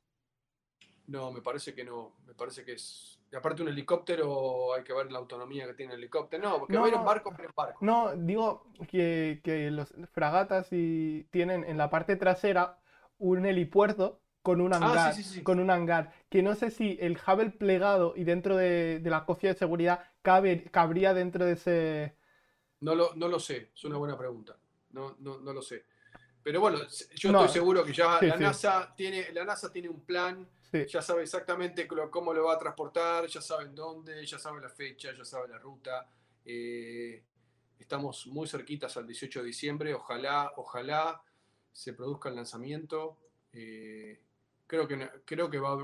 [1.08, 2.18] No, me parece que no.
[2.26, 3.20] Me parece que es.
[3.32, 6.43] Y aparte un helicóptero, hay que ver la autonomía que tiene el helicóptero.
[6.43, 7.78] No, porque va a ir en barco, pero en barco.
[7.82, 9.41] No, digo que,
[9.72, 12.80] los fragatas y tienen en la parte trasera
[13.18, 15.16] un helipuerto con un ah, hangar.
[15.43, 16.14] Con un hangar.
[16.30, 20.66] Que no sé si el Hubble plegado y dentro de, la cofia de seguridad cabe,
[20.72, 22.18] cabría dentro de ese.
[22.82, 24.58] No lo, no lo sé, es una buena pregunta.
[24.92, 25.86] No, no, no lo sé.
[26.44, 26.80] Pero bueno,
[27.16, 31.24] yo estoy seguro que ya la, NASA tiene, la NASA tiene un plan ya sabe
[31.24, 35.48] exactamente cómo lo va a transportar, ya saben dónde, ya sabe la fecha, ya sabe
[35.48, 36.10] la ruta.
[36.44, 37.24] Eh,
[37.80, 39.94] estamos muy cerquitas al 18 de diciembre.
[39.94, 41.22] Ojalá, ojalá
[41.72, 43.18] se produzca el lanzamiento.
[43.54, 44.20] Eh,
[44.66, 45.78] creo, que, creo, que va,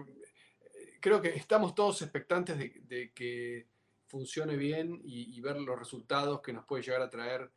[1.03, 3.67] creo que estamos todos expectantes de, que
[4.07, 7.51] funcione bien y, ver los resultados que nos puede llegar a traer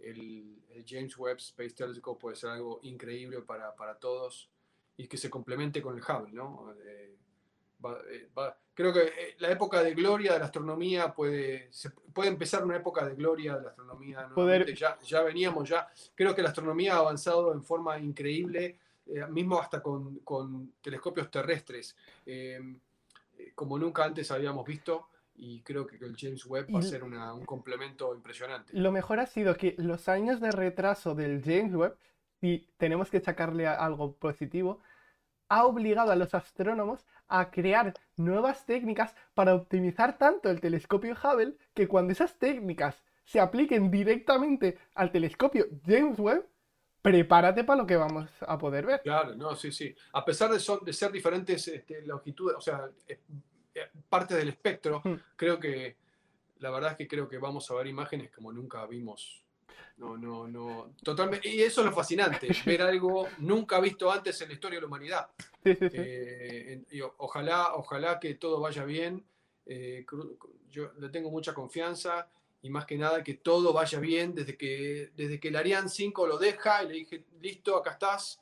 [0.00, 2.20] el, James Webb Space Telescope.
[2.20, 4.50] Puede ser algo increíble para, para todos
[4.96, 6.74] y que se complemente con el Hubble, ¿no?
[6.84, 7.16] Eh,
[8.10, 8.28] eh,
[8.74, 11.70] creo que eh, la época de gloria de la astronomía puede,
[12.12, 14.28] puede empezar una época de gloria de la astronomía.
[14.74, 18.80] Ya, ya veníamos, ya creo que la astronomía ha avanzado en forma increíble,
[19.30, 21.96] mismo hasta con, con telescopios terrestres,
[23.54, 25.08] como nunca antes habíamos visto
[25.40, 28.76] y creo que el James Webb va a ser un complemento impresionante.
[28.76, 31.96] Lo mejor ha sido que los años de retraso del James Webb,
[32.40, 34.80] si tenemos que sacarle algo positivo,
[35.48, 41.56] ha obligado a los astrónomos a crear nuevas técnicas para optimizar tanto el telescopio Hubble
[41.74, 46.46] que cuando esas técnicas se apliquen directamente al telescopio James Webb,
[47.02, 49.02] prepárate para lo que vamos a poder ver.
[49.02, 49.94] Claro, no, sí, sí.
[50.12, 53.20] A pesar de, son, de ser diferentes este, longitudes, o sea, eh,
[54.08, 55.14] partes del espectro, hmm.
[55.36, 55.96] creo que
[56.58, 59.44] la verdad es que creo que vamos a ver imágenes como nunca vimos
[60.00, 60.94] no, no, no.
[61.02, 61.48] Totalmente.
[61.48, 64.86] Y eso es lo fascinante, ver algo nunca visto antes en la historia de la
[64.86, 65.28] humanidad.
[65.62, 66.82] Eh,
[67.18, 69.22] ojalá, ojalá que todo vaya bien.
[69.66, 70.06] Eh,
[70.70, 72.28] yo le tengo mucha confianza
[72.62, 76.26] y más que nada que todo vaya bien desde que, desde que el Ariane 5
[76.26, 78.40] lo deja y le dije, listo, acá estás,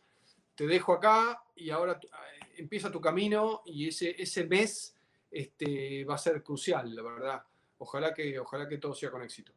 [0.54, 2.08] te dejo acá y ahora eh,
[2.56, 4.96] empieza tu camino y ese, ese mes
[5.30, 7.42] este, va a ser crucial, la verdad.
[7.78, 9.52] Ojalá que, ojalá que todo sea con éxito.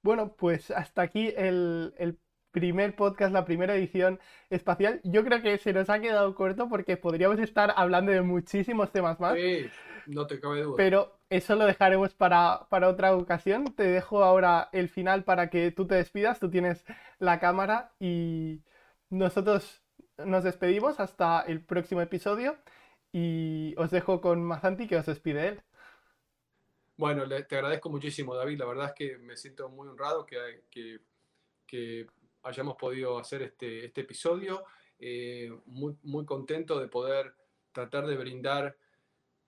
[0.00, 2.18] Bueno, pues hasta aquí el,
[2.50, 5.00] primer podcast, la primera edición espacial.
[5.04, 9.18] Yo creo que se nos ha quedado corto porque podríamos estar hablando de muchísimos temas
[9.20, 9.34] más.
[9.34, 9.70] Sí,
[10.06, 10.76] no te cabe duda.
[10.76, 13.64] Pero eso lo dejaremos para, para, otra ocasión.
[13.74, 16.40] Te dejo ahora el final para que tú te despidas.
[16.40, 16.84] Tú tienes
[17.18, 18.62] la cámara y
[19.10, 19.82] nosotros
[20.18, 22.56] nos despedimos hasta el próximo episodio.
[23.12, 25.62] Y os dejo con Mazanti que os despide él.
[26.96, 28.58] Bueno, te agradezco muchísimo, David.
[28.58, 30.64] La verdad es que me siento muy honrado que,
[31.66, 32.06] que,
[32.44, 34.64] hayamos podido hacer este, este episodio.
[34.98, 37.34] Eh, muy, muy contento de poder
[37.72, 38.76] tratar de brindar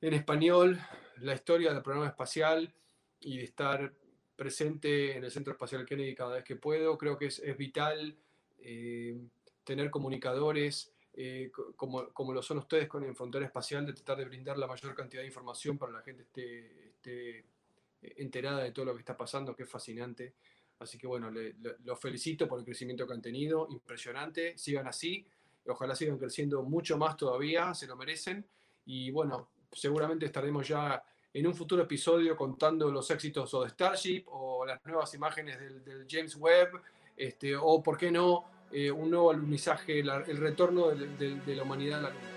[0.05, 0.78] en español
[1.20, 2.74] la historia del programa espacial
[3.20, 3.94] y de estar
[4.36, 6.98] presente en el Centro Espacial Kennedy cada vez que puedo.
[6.98, 8.14] Creo que es, vital
[8.59, 9.16] eh,
[9.64, 14.26] tener comunicadores eh, como, como, lo son ustedes con el Frontera Espacial, de tratar de
[14.26, 17.44] brindar la mayor cantidad de información para que la gente esté, esté eh,
[18.18, 20.34] enterada de todo lo que está pasando, que es fascinante.
[20.80, 25.24] Así que bueno, los felicito por el crecimiento que han tenido, impresionante, sigan así,
[25.66, 28.44] ojalá sigan creciendo mucho más todavía, se lo merecen.
[28.84, 31.03] Y bueno, seguramente estaremos ya
[31.33, 36.07] en un futuro episodio contando los éxitos o de Starship o las nuevas imágenes del,
[36.09, 36.81] James Webb,
[37.16, 41.99] este, o por qué no, eh, un nuevo alunizaje, el retorno de, de la humanidad
[41.99, 42.34] a la Luna.